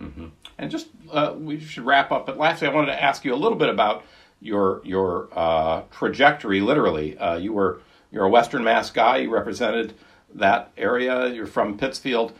Mm-hmm. 0.00 0.26
And 0.56 0.70
just 0.70 0.88
uh, 1.12 1.34
we 1.36 1.60
should 1.60 1.84
wrap 1.84 2.10
up. 2.10 2.24
But 2.24 2.38
lastly, 2.38 2.66
I 2.66 2.72
wanted 2.72 2.92
to 2.92 3.02
ask 3.02 3.26
you 3.26 3.34
a 3.34 3.36
little 3.36 3.58
bit 3.58 3.68
about 3.68 4.02
your 4.40 4.80
your 4.86 5.28
uh, 5.32 5.82
trajectory. 5.90 6.62
Literally, 6.62 7.18
uh, 7.18 7.36
you 7.36 7.52
were 7.52 7.82
you're 8.10 8.24
a 8.24 8.30
Western 8.30 8.64
Mass 8.64 8.90
guy. 8.90 9.18
You 9.18 9.30
represented 9.30 9.92
that 10.36 10.72
area. 10.78 11.28
You're 11.28 11.44
from 11.44 11.76
Pittsfield, 11.76 12.32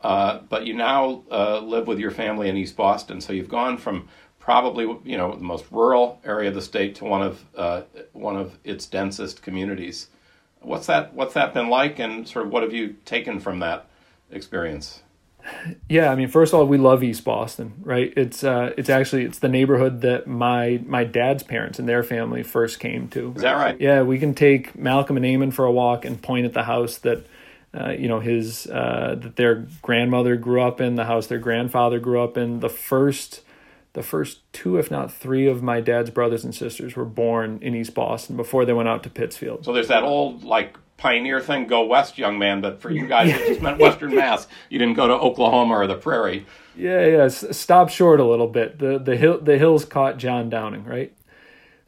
uh, 0.00 0.38
but 0.48 0.64
you 0.64 0.72
now 0.72 1.24
uh, 1.30 1.60
live 1.60 1.88
with 1.88 1.98
your 1.98 2.10
family 2.10 2.48
in 2.48 2.56
East 2.56 2.74
Boston. 2.74 3.20
So 3.20 3.34
you've 3.34 3.50
gone 3.50 3.76
from 3.76 4.08
probably 4.38 4.84
you 5.04 5.18
know 5.18 5.34
the 5.34 5.44
most 5.44 5.66
rural 5.70 6.22
area 6.24 6.48
of 6.48 6.54
the 6.54 6.62
state 6.62 6.94
to 6.94 7.04
one 7.04 7.20
of 7.20 7.44
uh, 7.54 7.82
one 8.14 8.38
of 8.38 8.58
its 8.64 8.86
densest 8.86 9.42
communities. 9.42 10.08
What's 10.60 10.86
that? 10.86 11.14
What's 11.14 11.34
that 11.34 11.54
been 11.54 11.68
like, 11.68 11.98
and 11.98 12.28
sort 12.28 12.46
of 12.46 12.52
what 12.52 12.62
have 12.62 12.72
you 12.72 12.96
taken 13.04 13.40
from 13.40 13.60
that 13.60 13.86
experience? 14.30 15.02
Yeah, 15.88 16.10
I 16.10 16.14
mean, 16.14 16.28
first 16.28 16.52
of 16.52 16.60
all, 16.60 16.66
we 16.66 16.78
love 16.78 17.02
East 17.02 17.24
Boston, 17.24 17.74
right? 17.80 18.12
It's 18.16 18.44
uh, 18.44 18.72
it's 18.76 18.90
actually 18.90 19.24
it's 19.24 19.38
the 19.38 19.48
neighborhood 19.48 20.02
that 20.02 20.26
my 20.26 20.80
my 20.84 21.04
dad's 21.04 21.42
parents 21.42 21.78
and 21.78 21.88
their 21.88 22.02
family 22.02 22.42
first 22.42 22.80
came 22.80 23.08
to. 23.08 23.32
Is 23.36 23.42
that 23.42 23.54
right? 23.54 23.80
Yeah, 23.80 24.02
we 24.02 24.18
can 24.18 24.34
take 24.34 24.76
Malcolm 24.76 25.16
and 25.16 25.24
Eamon 25.24 25.52
for 25.52 25.64
a 25.64 25.72
walk 25.72 26.04
and 26.04 26.20
point 26.20 26.44
at 26.44 26.52
the 26.52 26.64
house 26.64 26.98
that 26.98 27.26
uh, 27.74 27.90
you 27.90 28.08
know 28.08 28.20
his 28.20 28.66
uh, 28.66 29.16
that 29.18 29.36
their 29.36 29.66
grandmother 29.82 30.36
grew 30.36 30.62
up 30.62 30.80
in, 30.80 30.96
the 30.96 31.04
house 31.04 31.26
their 31.26 31.38
grandfather 31.38 31.98
grew 31.98 32.22
up 32.22 32.36
in. 32.36 32.60
The 32.60 32.68
first, 32.68 33.42
the 33.98 34.04
first 34.04 34.50
two, 34.52 34.78
if 34.78 34.90
not 34.90 35.12
three, 35.12 35.46
of 35.46 35.62
my 35.62 35.80
dad's 35.80 36.10
brothers 36.10 36.44
and 36.44 36.54
sisters 36.54 36.94
were 36.94 37.04
born 37.04 37.58
in 37.60 37.74
East 37.74 37.94
Boston 37.94 38.36
before 38.36 38.64
they 38.64 38.72
went 38.72 38.88
out 38.88 39.02
to 39.02 39.10
Pittsfield. 39.10 39.64
So 39.64 39.72
there's 39.72 39.88
that 39.88 40.04
old 40.04 40.44
like 40.44 40.78
pioneer 40.96 41.40
thing, 41.40 41.66
go 41.66 41.84
west, 41.84 42.16
young 42.16 42.38
man. 42.38 42.60
But 42.60 42.80
for 42.80 42.90
you 42.90 43.08
guys, 43.08 43.30
it 43.30 43.46
just 43.46 43.60
meant 43.60 43.78
Western 43.80 44.14
Mass. 44.14 44.46
You 44.70 44.78
didn't 44.78 44.94
go 44.94 45.08
to 45.08 45.14
Oklahoma 45.14 45.74
or 45.74 45.86
the 45.88 45.96
Prairie. 45.96 46.46
Yeah, 46.76 47.06
yeah. 47.06 47.28
Stop 47.28 47.88
short 47.88 48.20
a 48.20 48.24
little 48.24 48.46
bit. 48.46 48.78
The 48.78 48.98
the 48.98 49.16
hill 49.16 49.40
the 49.40 49.58
hills 49.58 49.84
caught 49.84 50.16
John 50.16 50.48
Downing, 50.48 50.84
right? 50.84 51.12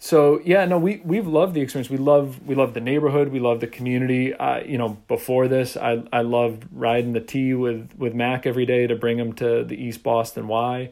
so 0.03 0.41
yeah 0.47 0.65
no 0.65 0.79
we 0.79 1.03
we've 1.05 1.27
loved 1.27 1.53
the 1.53 1.61
experience 1.61 1.91
we 1.91 1.99
love 1.99 2.41
we 2.47 2.55
love 2.55 2.73
the 2.73 2.81
neighborhood 2.81 3.29
we 3.29 3.39
love 3.39 3.61
the 3.61 3.67
community 3.67 4.33
uh, 4.33 4.59
you 4.61 4.79
know 4.79 4.97
before 5.09 5.47
this 5.47 5.77
i 5.77 6.03
i 6.11 6.23
loved 6.23 6.65
riding 6.73 7.13
the 7.13 7.21
t 7.21 7.53
with 7.53 7.91
with 7.99 8.15
mac 8.15 8.47
every 8.47 8.65
day 8.65 8.87
to 8.87 8.97
bring 8.97 9.19
him 9.19 9.35
to 9.35 9.63
the 9.63 9.77
east 9.77 10.03
boston 10.03 10.49
y 10.49 10.91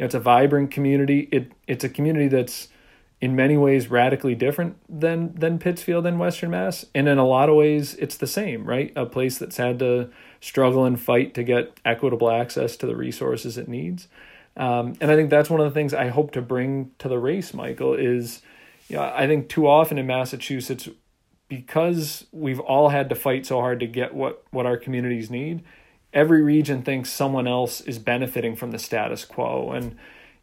know 0.00 0.06
it's 0.06 0.14
a 0.14 0.20
vibrant 0.20 0.70
community. 0.70 1.28
It 1.32 1.52
it's 1.66 1.84
a 1.84 1.88
community 1.88 2.28
that's 2.28 2.68
in 3.20 3.36
many 3.36 3.56
ways 3.56 3.90
radically 3.90 4.34
different 4.34 4.76
than 4.88 5.34
than 5.34 5.58
pittsfield 5.58 6.06
and 6.06 6.18
western 6.18 6.50
mass. 6.50 6.86
And 6.94 7.08
in 7.08 7.18
a 7.18 7.26
lot 7.26 7.48
of 7.48 7.56
ways 7.56 7.94
it's 7.94 8.16
the 8.16 8.26
same 8.26 8.64
right? 8.64 8.92
A 8.96 9.06
place 9.06 9.38
that's 9.38 9.56
had 9.58 9.78
to 9.80 10.10
struggle 10.40 10.84
and 10.84 10.98
fight 11.00 11.34
to 11.34 11.42
get 11.42 11.78
equitable 11.84 12.30
access 12.30 12.76
to 12.76 12.86
the 12.86 12.96
resources 12.96 13.58
it 13.58 13.68
needs. 13.68 14.08
Um, 14.56 14.94
and 15.00 15.10
I 15.10 15.16
think 15.16 15.30
that's 15.30 15.50
one 15.50 15.60
of 15.60 15.66
the 15.66 15.74
things 15.78 15.94
I 15.94 16.08
hope 16.08 16.32
to 16.32 16.42
bring 16.42 16.90
to 16.98 17.08
the 17.08 17.18
race, 17.18 17.54
Michael, 17.54 17.94
is 17.94 18.42
you 18.88 18.96
know, 18.96 19.02
I 19.02 19.26
think 19.26 19.48
too 19.48 19.68
often 19.68 19.98
in 19.98 20.06
Massachusetts, 20.06 20.88
because 21.48 22.26
we've 22.32 22.58
all 22.58 22.88
had 22.88 23.08
to 23.10 23.14
fight 23.14 23.46
so 23.46 23.60
hard 23.60 23.80
to 23.80 23.86
get 23.86 24.14
what, 24.14 24.42
what 24.50 24.66
our 24.66 24.76
communities 24.76 25.30
need, 25.30 25.62
every 26.12 26.42
region 26.42 26.82
thinks 26.82 27.10
someone 27.10 27.46
else 27.46 27.80
is 27.80 27.98
benefiting 27.98 28.56
from 28.56 28.70
the 28.70 28.78
status 28.78 29.24
quo. 29.24 29.72
And, 29.72 29.96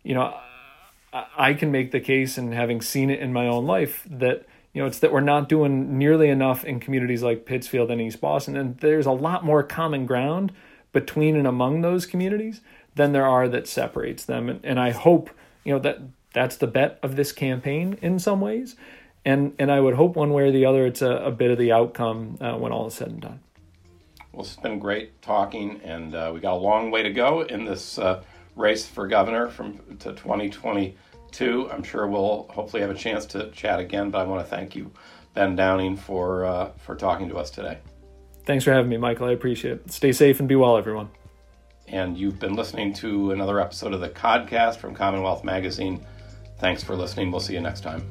you 0.04 0.14
know, 0.14 0.36
I 1.38 1.54
can 1.54 1.72
make 1.72 1.92
the 1.92 2.00
case, 2.00 2.38
and 2.38 2.54
having 2.54 2.82
seen 2.82 3.10
it 3.10 3.20
in 3.20 3.34
my 3.34 3.48
own 3.48 3.66
life, 3.66 4.06
that 4.10 4.46
you 4.74 4.82
know 4.82 4.88
it's 4.88 5.00
that 5.00 5.12
we're 5.12 5.22
not 5.22 5.50
doing 5.50 5.98
nearly 5.98 6.30
enough 6.30 6.64
in 6.66 6.80
communities 6.80 7.24
like 7.24 7.46
Pittsfield 7.46 7.90
and 7.90 8.02
East 8.02 8.22
Boston, 8.22 8.56
and 8.56 8.78
there's 8.80 9.06
a 9.06 9.12
lot 9.12 9.44
more 9.44 9.64
common 9.64 10.06
ground 10.06 10.52
between 10.92 11.36
and 11.36 11.48
among 11.48 11.82
those 11.82 12.06
communities 12.06 12.62
than 12.96 13.14
there 13.14 13.26
are 13.26 13.48
that 13.48 13.68
separates 13.68 14.26
them. 14.26 14.50
And, 14.50 14.60
and 14.64 14.80
I 14.80 14.92
hope, 14.92 15.30
you 15.64 15.74
know, 15.74 15.80
that 15.80 16.00
that's 16.34 16.58
the 16.58 16.68
bet 16.68 17.00
of 17.02 17.16
this 17.16 17.32
campaign 17.32 17.98
in 18.02 18.20
some 18.20 18.42
ways. 18.42 18.76
And, 19.24 19.54
and 19.60 19.72
I 19.72 19.80
would 19.80 19.96
hope 19.96 20.16
one 20.16 20.32
way 20.32 20.44
or 20.44 20.52
the 20.52 20.66
other 20.66 20.86
it's 20.86 21.02
a, 21.02 21.12
a 21.12 21.32
bit 21.32 21.52
of 21.52 21.58
the 21.58 21.72
outcome 21.72 22.38
uh, 22.40 22.54
when 22.54 22.72
all 22.72 22.88
is 22.88 22.94
said 22.94 23.10
and 23.10 23.22
done. 23.22 23.40
Well, 24.38 24.46
it's 24.46 24.56
been 24.56 24.78
great 24.78 25.20
talking, 25.24 25.82
and 25.84 26.14
uh, 26.14 26.30
we 26.32 26.40
got 26.40 26.54
a 26.54 26.62
long 26.62 26.92
way 26.92 27.02
to 27.02 27.10
go 27.10 27.42
in 27.42 27.66
this 27.66 27.98
uh, 27.98 28.22
race 28.56 28.86
for 28.86 29.08
governor 29.08 29.50
from 29.50 29.98
to 29.98 30.14
2022. 30.14 31.72
I'm 31.72 31.82
sure 31.82 32.06
we'll 32.06 32.46
hopefully 32.52 32.82
have 32.82 32.92
a 32.92 32.96
chance 32.96 33.26
to 33.28 33.50
chat 33.50 33.80
again, 33.80 34.12
but 34.12 34.20
I 34.20 34.26
want 34.26 34.46
to 34.46 34.56
thank 34.56 34.76
you, 34.76 34.92
Ben 35.34 35.56
Downing, 35.56 35.98
for 35.98 36.46
uh, 36.46 36.70
for 36.78 36.96
talking 36.96 37.30
to 37.30 37.38
us 37.38 37.50
today. 37.50 37.80
Thanks 38.46 38.64
for 38.64 38.74
having 38.74 38.92
me, 38.92 38.98
Michael. 38.98 39.26
I 39.26 39.32
appreciate 39.32 39.74
it. 39.74 39.92
Stay 39.92 40.12
safe 40.12 40.40
and 40.40 40.48
be 40.48 40.56
well, 40.56 40.78
everyone 40.78 41.10
and 41.88 42.18
you've 42.18 42.38
been 42.38 42.54
listening 42.54 42.94
to 42.94 43.32
another 43.32 43.60
episode 43.60 43.94
of 43.94 44.02
the 44.02 44.10
Codcast 44.10 44.76
from 44.76 44.94
Commonwealth 44.94 45.44
Magazine. 45.44 46.06
Thanks 46.60 46.84
for 46.84 46.96
listening. 46.96 47.32
We'll 47.32 47.40
see 47.40 47.54
you 47.54 47.62
next 47.62 47.82
time. 47.82 48.06